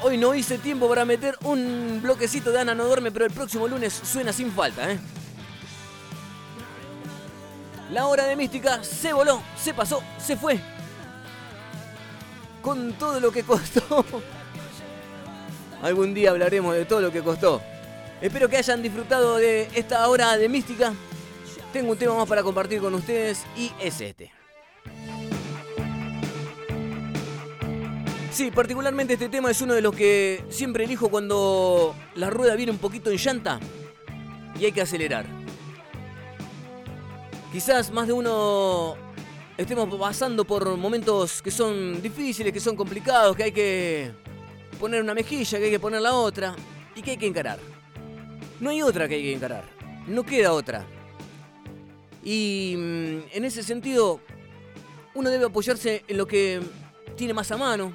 Hoy 0.00 0.16
no 0.16 0.34
hice 0.34 0.58
tiempo 0.58 0.88
para 0.88 1.04
meter 1.04 1.36
un 1.42 2.00
bloquecito 2.02 2.52
de 2.52 2.60
Ana, 2.60 2.74
no 2.74 2.84
duerme, 2.84 3.10
pero 3.10 3.24
el 3.24 3.32
próximo 3.32 3.66
lunes 3.66 4.00
suena 4.04 4.32
sin 4.32 4.52
falta, 4.52 4.92
¿eh? 4.92 4.98
La 7.90 8.06
hora 8.06 8.26
de 8.26 8.36
mística 8.36 8.84
se 8.84 9.12
voló, 9.12 9.42
se 9.56 9.72
pasó, 9.72 10.02
se 10.18 10.36
fue. 10.36 10.60
Con 12.60 12.92
todo 12.94 13.18
lo 13.18 13.32
que 13.32 13.42
costó. 13.42 14.04
Algún 15.82 16.12
día 16.12 16.30
hablaremos 16.30 16.74
de 16.74 16.84
todo 16.84 17.00
lo 17.00 17.10
que 17.10 17.22
costó. 17.22 17.62
Espero 18.20 18.48
que 18.48 18.56
hayan 18.56 18.82
disfrutado 18.82 19.36
de 19.36 19.68
esta 19.74 20.06
hora 20.08 20.36
de 20.36 20.48
mística. 20.48 20.92
Tengo 21.72 21.92
un 21.92 21.98
tema 21.98 22.14
más 22.14 22.28
para 22.28 22.42
compartir 22.42 22.80
con 22.80 22.92
ustedes 22.94 23.44
y 23.56 23.72
es 23.80 24.00
este. 24.00 24.32
Sí, 28.32 28.50
particularmente 28.50 29.14
este 29.14 29.28
tema 29.28 29.50
es 29.50 29.60
uno 29.62 29.74
de 29.74 29.80
los 29.80 29.94
que 29.94 30.44
siempre 30.50 30.84
elijo 30.84 31.08
cuando 31.08 31.94
la 32.14 32.28
rueda 32.28 32.54
viene 32.54 32.72
un 32.72 32.78
poquito 32.78 33.10
en 33.10 33.16
llanta 33.16 33.58
y 34.58 34.66
hay 34.66 34.72
que 34.72 34.82
acelerar. 34.82 35.26
Quizás 37.52 37.90
más 37.90 38.06
de 38.06 38.12
uno 38.12 38.94
estemos 39.56 39.92
pasando 39.98 40.44
por 40.44 40.76
momentos 40.76 41.40
que 41.40 41.50
son 41.50 42.02
difíciles, 42.02 42.52
que 42.52 42.60
son 42.60 42.76
complicados, 42.76 43.34
que 43.34 43.44
hay 43.44 43.52
que 43.52 44.12
poner 44.78 45.02
una 45.02 45.14
mejilla, 45.14 45.58
que 45.58 45.64
hay 45.64 45.70
que 45.70 45.80
poner 45.80 46.02
la 46.02 46.14
otra 46.14 46.54
y 46.94 47.00
que 47.00 47.12
hay 47.12 47.16
que 47.16 47.26
encarar. 47.26 47.58
No 48.60 48.68
hay 48.68 48.82
otra 48.82 49.08
que 49.08 49.14
hay 49.14 49.22
que 49.22 49.32
encarar, 49.32 49.64
no 50.06 50.24
queda 50.24 50.52
otra. 50.52 50.84
Y 52.22 52.74
mm, 52.76 53.36
en 53.36 53.44
ese 53.44 53.62
sentido, 53.62 54.20
uno 55.14 55.30
debe 55.30 55.46
apoyarse 55.46 56.04
en 56.06 56.18
lo 56.18 56.26
que 56.26 56.60
tiene 57.16 57.32
más 57.32 57.50
a 57.50 57.56
mano, 57.56 57.94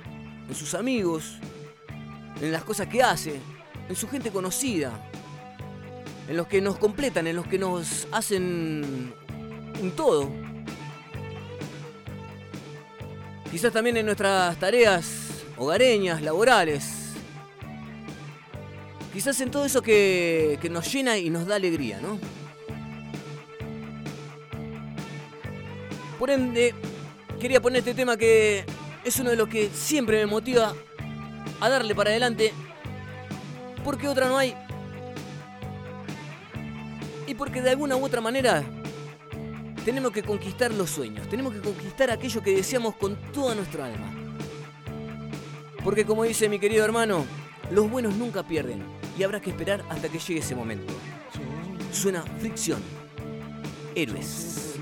en 0.50 0.56
sus 0.56 0.74
amigos, 0.74 1.38
en 2.42 2.52
las 2.52 2.64
cosas 2.64 2.88
que 2.88 3.04
hace, 3.04 3.40
en 3.88 3.96
su 3.96 4.08
gente 4.10 4.32
conocida, 4.32 4.92
en 6.28 6.38
los 6.38 6.48
que 6.48 6.60
nos 6.60 6.78
completan, 6.78 7.28
en 7.28 7.36
los 7.36 7.46
que 7.46 7.60
nos 7.60 8.08
hacen 8.12 9.14
un 9.82 9.92
todo. 9.92 10.30
Quizás 13.52 13.72
también 13.72 13.98
en 13.98 14.06
nuestras 14.06 14.58
tareas 14.58 15.46
hogareñas, 15.58 16.22
laborales. 16.22 17.14
Quizás 19.14 19.40
en 19.42 19.52
todo 19.52 19.66
eso 19.66 19.82
que, 19.82 20.58
que 20.62 20.70
nos 20.70 20.92
llena 20.92 21.18
y 21.18 21.30
nos 21.30 21.46
da 21.46 21.56
alegría, 21.56 22.00
¿no? 22.02 22.20
Por 26.18 26.32
ende, 26.32 26.74
quería 27.40 27.62
poner 27.62 27.80
este 27.80 27.94
tema 27.94 28.18
que 28.18 28.66
es 29.04 29.20
uno 29.20 29.30
de 29.30 29.36
los 29.36 29.50
que 29.50 29.70
siempre 29.70 30.18
me 30.18 30.26
motiva 30.26 30.74
a 31.60 31.70
darle 31.70 31.94
para 31.94 32.10
adelante. 32.10 32.54
Porque 33.84 34.08
otra 34.08 34.28
no 34.28 34.38
hay. 34.38 34.56
Y 37.28 37.36
porque 37.36 37.62
de 37.62 37.70
alguna 37.70 37.98
u 37.98 38.04
otra 38.06 38.22
manera 38.22 38.64
tenemos 39.84 40.12
que 40.12 40.24
conquistar 40.24 40.74
los 40.74 40.90
sueños. 40.90 41.28
Tenemos 41.30 41.54
que 41.54 41.62
conquistar 41.62 42.10
aquello 42.10 42.42
que 42.42 42.56
deseamos 42.56 42.96
con 42.96 43.16
toda 43.32 43.56
nuestra 43.56 43.86
alma. 43.86 44.12
Porque 45.84 46.06
como 46.06 46.24
dice 46.24 46.48
mi 46.50 46.60
querido 46.60 46.86
hermano, 46.86 47.26
los 47.72 47.90
buenos 47.90 48.16
nunca 48.16 48.44
pierden. 48.44 48.84
Y 49.18 49.24
habrá 49.24 49.42
que 49.42 49.52
esperar 49.52 49.84
hasta 49.90 50.10
que 50.10 50.20
llegue 50.20 50.40
ese 50.40 50.56
momento. 50.56 50.94
Suena 51.92 52.24
fricción. 52.40 52.82
Héroes. 53.94 54.73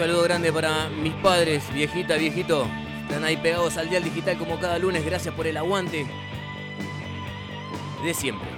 Saludo 0.00 0.22
grande 0.22 0.50
para 0.50 0.88
mis 0.88 1.12
padres, 1.12 1.62
viejita, 1.74 2.16
viejito. 2.16 2.66
Están 3.02 3.22
ahí 3.22 3.36
pegados 3.36 3.76
al 3.76 3.90
dial 3.90 4.02
digital 4.02 4.38
como 4.38 4.58
cada 4.58 4.78
lunes. 4.78 5.04
Gracias 5.04 5.34
por 5.34 5.46
el 5.46 5.58
aguante 5.58 6.06
de 8.02 8.14
siempre. 8.14 8.49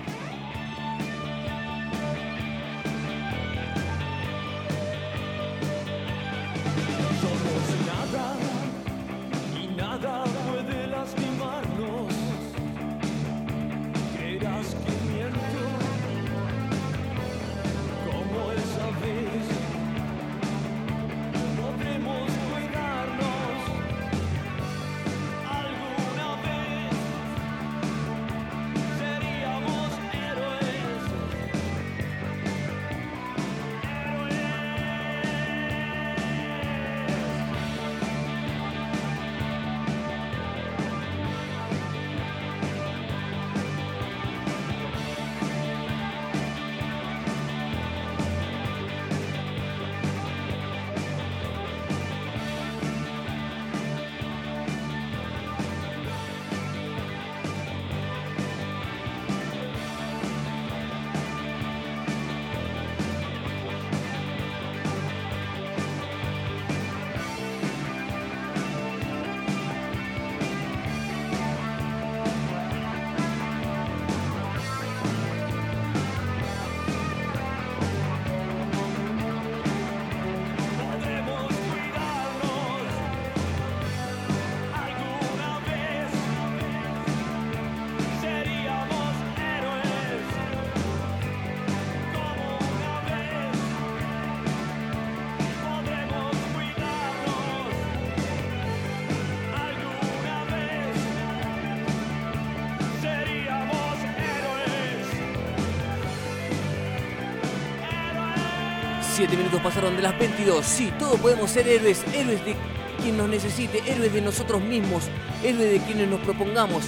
7 109.22 109.36
minutos 109.36 109.60
pasaron 109.62 109.94
de 109.94 110.02
las 110.02 110.18
22. 110.18 110.66
Sí, 110.66 110.92
todos 110.98 111.20
podemos 111.20 111.48
ser 111.48 111.68
héroes, 111.68 112.02
héroes 112.12 112.44
de 112.44 112.56
quien 113.00 113.16
nos 113.16 113.28
necesite, 113.28 113.80
héroes 113.86 114.12
de 114.12 114.20
nosotros 114.20 114.60
mismos, 114.60 115.04
héroes 115.44 115.70
de 115.70 115.78
quienes 115.78 116.08
nos 116.08 116.18
propongamos. 116.22 116.86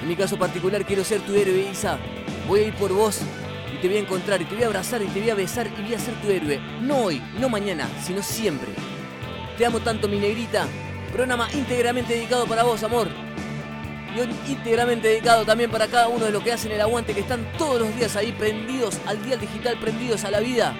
En 0.00 0.06
mi 0.06 0.14
caso 0.14 0.38
particular 0.38 0.84
quiero 0.84 1.02
ser 1.02 1.20
tu 1.22 1.34
héroe, 1.34 1.68
Isa. 1.68 1.98
Voy 2.46 2.60
a 2.60 2.66
ir 2.68 2.74
por 2.74 2.92
vos 2.92 3.22
y 3.74 3.78
te 3.78 3.88
voy 3.88 3.96
a 3.96 4.00
encontrar 4.00 4.40
y 4.40 4.44
te 4.44 4.54
voy 4.54 4.62
a 4.62 4.66
abrazar 4.68 5.02
y 5.02 5.06
te 5.06 5.18
voy 5.18 5.30
a 5.30 5.34
besar 5.34 5.66
y 5.66 5.82
voy 5.82 5.94
a 5.94 5.98
ser 5.98 6.14
tu 6.22 6.30
héroe. 6.30 6.60
No 6.80 6.98
hoy, 6.98 7.20
no 7.40 7.48
mañana, 7.48 7.88
sino 8.06 8.22
siempre. 8.22 8.68
Te 9.58 9.66
amo 9.66 9.80
tanto, 9.80 10.06
mi 10.06 10.20
negrita. 10.20 10.68
Programa 11.12 11.48
íntegramente 11.52 12.14
dedicado 12.14 12.46
para 12.46 12.62
vos, 12.62 12.84
amor. 12.84 13.08
Y 14.14 14.20
hoy 14.20 14.28
íntegramente 14.48 15.08
dedicado 15.08 15.44
también 15.44 15.72
para 15.72 15.88
cada 15.88 16.06
uno 16.06 16.26
de 16.26 16.30
los 16.30 16.44
que 16.44 16.52
hacen 16.52 16.70
el 16.70 16.80
aguante, 16.80 17.14
que 17.14 17.20
están 17.22 17.50
todos 17.58 17.80
los 17.80 17.96
días 17.96 18.14
ahí 18.14 18.30
prendidos 18.30 19.00
al 19.08 19.20
día 19.24 19.36
digital, 19.36 19.76
prendidos 19.80 20.22
a 20.22 20.30
la 20.30 20.38
vida. 20.38 20.76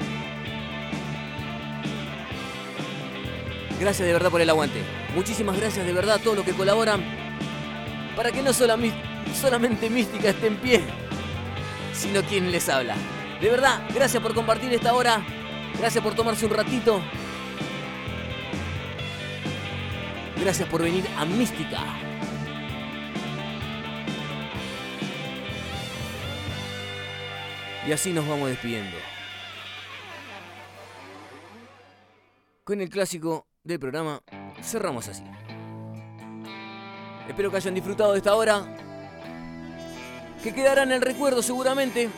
Gracias 3.81 4.07
de 4.07 4.13
verdad 4.13 4.31
por 4.31 4.43
el 4.43 4.51
aguante. 4.51 4.83
Muchísimas 5.15 5.59
gracias 5.59 5.87
de 5.87 5.93
verdad 5.95 6.17
a 6.17 6.19
todos 6.19 6.37
los 6.37 6.45
que 6.45 6.53
colaboran 6.53 7.03
para 8.15 8.31
que 8.31 8.43
no 8.43 8.53
solamente 8.53 9.89
Mística 9.89 10.29
esté 10.29 10.49
en 10.49 10.57
pie, 10.59 10.85
sino 11.95 12.23
quien 12.23 12.53
les 12.53 12.69
habla. 12.69 12.95
De 13.41 13.49
verdad, 13.49 13.83
gracias 13.95 14.23
por 14.23 14.35
compartir 14.35 14.71
esta 14.75 14.93
hora. 14.93 15.25
Gracias 15.79 16.05
por 16.05 16.15
tomarse 16.15 16.45
un 16.45 16.53
ratito. 16.53 17.01
Gracias 20.39 20.69
por 20.69 20.83
venir 20.83 21.07
a 21.17 21.25
Mística. 21.25 21.81
Y 27.89 27.93
así 27.93 28.13
nos 28.13 28.29
vamos 28.29 28.51
despidiendo. 28.51 28.99
Con 32.63 32.83
el 32.83 32.91
clásico 32.91 33.47
del 33.71 33.81
programa 33.81 34.21
cerramos 34.63 35.09
así. 35.09 35.23
Espero 37.29 37.51
que 37.51 37.57
hayan 37.57 37.75
disfrutado 37.75 38.13
de 38.13 38.19
esta 38.19 38.35
hora. 38.35 38.65
Que 40.43 40.53
quedará 40.53 40.83
en 40.83 40.93
el 40.93 41.01
recuerdo 41.01 41.43
seguramente. 41.43 42.11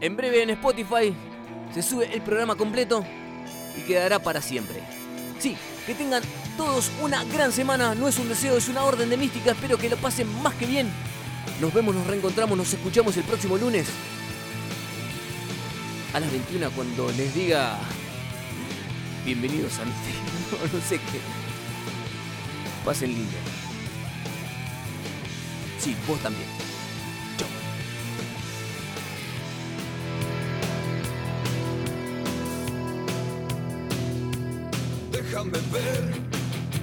En 0.00 0.16
breve 0.16 0.42
en 0.42 0.50
Spotify 0.50 1.14
se 1.74 1.82
sube 1.82 2.14
el 2.14 2.22
programa 2.22 2.54
completo 2.54 3.04
y 3.76 3.80
quedará 3.82 4.18
para 4.20 4.40
siempre. 4.40 4.80
Sí, 5.38 5.56
que 5.86 5.94
tengan 5.94 6.22
todos 6.56 6.90
una 7.02 7.24
gran 7.24 7.50
semana. 7.50 7.94
No 7.94 8.06
es 8.06 8.18
un 8.18 8.28
deseo, 8.28 8.56
es 8.56 8.68
una 8.68 8.84
orden 8.84 9.10
de 9.10 9.16
mística. 9.16 9.50
Espero 9.50 9.76
que 9.76 9.88
lo 9.88 9.96
pasen 9.96 10.28
más 10.42 10.54
que 10.54 10.66
bien. 10.66 10.88
Nos 11.60 11.72
vemos, 11.74 11.94
nos 11.94 12.06
reencontramos, 12.06 12.56
nos 12.56 12.72
escuchamos 12.72 13.16
el 13.16 13.24
próximo 13.24 13.56
lunes. 13.56 13.88
A 16.14 16.20
las 16.20 16.30
21 16.30 16.70
cuando 16.70 17.10
les 17.12 17.34
diga... 17.34 17.78
Bienvenidos 19.26 19.76
a 19.80 19.84
Misterio. 19.84 20.20
No, 20.72 20.80
sé 20.88 20.98
qué. 20.98 21.20
Pasen 22.84 23.12
lindo. 23.12 23.36
Sí, 25.80 25.96
vos 26.06 26.20
también. 26.20 26.48
Déjame 35.10 35.58
ver 35.72 36.14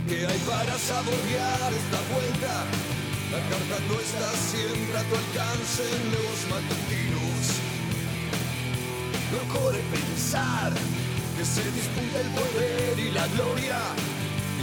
qué 0.09 0.27
hay 0.27 0.39
para 0.39 0.77
saborear 0.77 1.71
esta 1.71 1.99
vuelta. 2.11 2.65
La 3.31 3.39
carta 3.39 3.77
no 3.87 3.99
está 4.01 4.31
siempre 4.51 4.97
a 4.97 5.03
tu 5.03 5.15
alcance 5.15 5.83
en 5.95 6.11
los 6.11 6.37
matutinos. 6.49 7.43
No 9.31 9.53
corre 9.53 9.79
pensar 9.93 10.73
se 11.45 11.63
disputa 11.71 12.21
el 12.21 12.27
poder 12.39 12.99
y 12.99 13.11
la 13.11 13.27
gloria. 13.27 13.79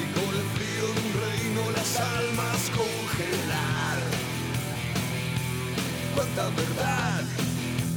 Y 0.01 0.05
con 0.17 0.31
el 0.33 0.49
frío 0.57 0.87
de 0.95 1.01
un 1.05 1.13
reino 1.25 1.61
las 1.77 1.97
almas 2.01 2.61
congelar. 2.73 3.99
Cuánta 6.15 6.45
verdad, 6.57 7.23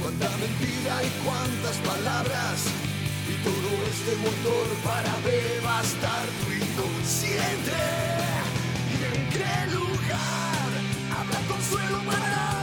cuánta 0.00 0.28
mentira 0.36 0.94
y 1.02 1.10
cuántas 1.24 1.76
palabras. 1.90 2.56
Y 3.24 3.34
todo 3.42 3.70
este 3.88 4.12
motor 4.20 4.66
para 4.84 5.12
devastar 5.24 6.24
tu 6.40 6.52
inconsciente. 6.52 7.80
¿Y 8.92 8.96
en 9.16 9.22
qué 9.30 9.56
lugar 9.72 10.68
habrá 11.18 11.40
consuelo 11.48 11.98
para 12.04 12.53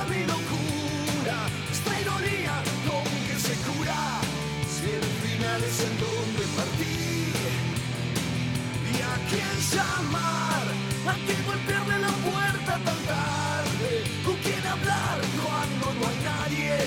llamar? 9.74 10.66
¿A 11.08 11.14
quién 11.26 11.46
golpearle 11.46 12.00
la 12.00 12.14
puerta 12.30 12.74
tan 12.86 13.00
tarde? 13.12 13.90
¿Con 14.26 14.36
quién 14.44 14.66
hablar 14.66 15.18
cuando 15.42 15.86
no 15.98 16.08
hay 16.10 16.20
nadie? 16.32 16.78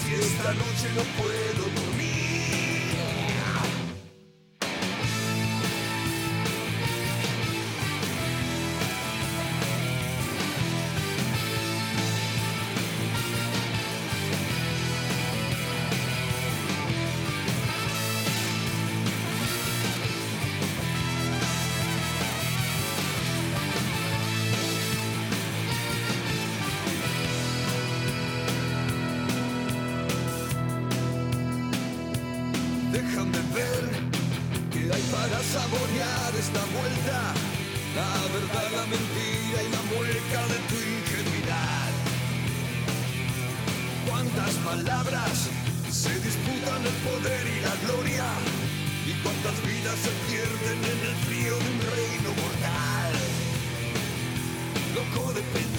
Si 0.00 0.14
esta 0.14 0.52
noche 0.52 0.86
no 0.96 1.02
puedo 1.18 1.64
dormir. 1.74 1.93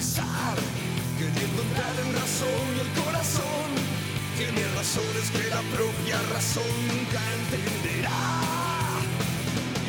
pasar, 0.06 0.56
que 1.18 1.26
encontrar 1.26 1.94
en 2.04 2.12
razón 2.14 2.64
y 2.76 2.80
el 2.80 3.04
corazón 3.04 3.68
tiene 4.36 4.62
razones 4.74 5.30
que 5.32 5.48
la 5.50 5.62
propia 5.74 6.18
razón 6.34 6.70
nunca 6.88 7.20
entenderá. 7.38 8.22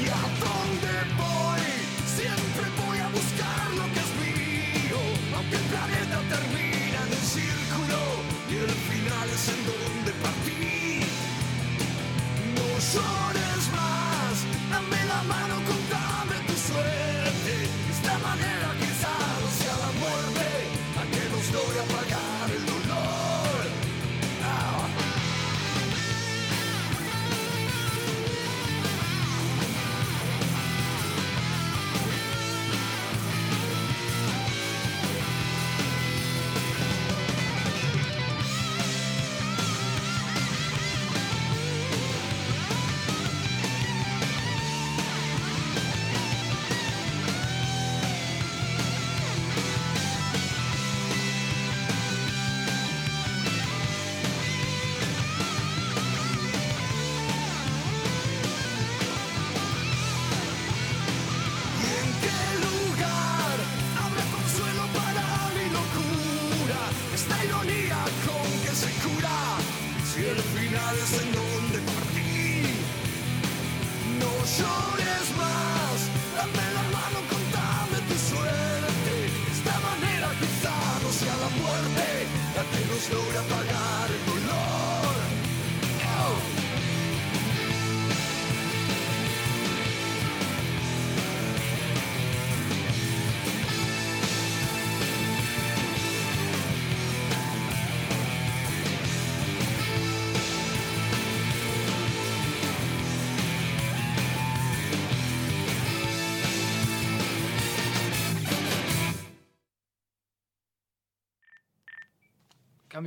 ¿Y 0.01 0.07
a 0.07 0.23
dónde 0.41 0.93
voy? 1.21 1.65
Siempre 2.17 2.65
voy 2.81 2.97
a 2.97 3.07
buscar 3.09 3.65
lo 3.79 3.85
que 3.93 4.01
es 4.05 4.11
mío, 4.25 5.01
aunque 5.35 5.55
el 5.55 5.67
planeta 5.73 6.17
termina 6.33 6.97
en 7.05 7.11
un 7.19 7.25
círculo 7.35 7.99
y 8.49 8.55
el 8.65 8.75
final 8.89 9.27
es 9.35 9.45
en 9.53 9.61
donde 9.69 10.11
partí. 10.23 10.99
No 12.55 12.67
llores. 12.91 13.36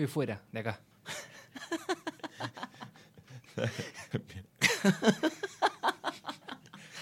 cambio 0.01 0.05
y 0.05 0.07
fuera 0.07 0.41
de 0.53 0.61
acá. 0.61 0.81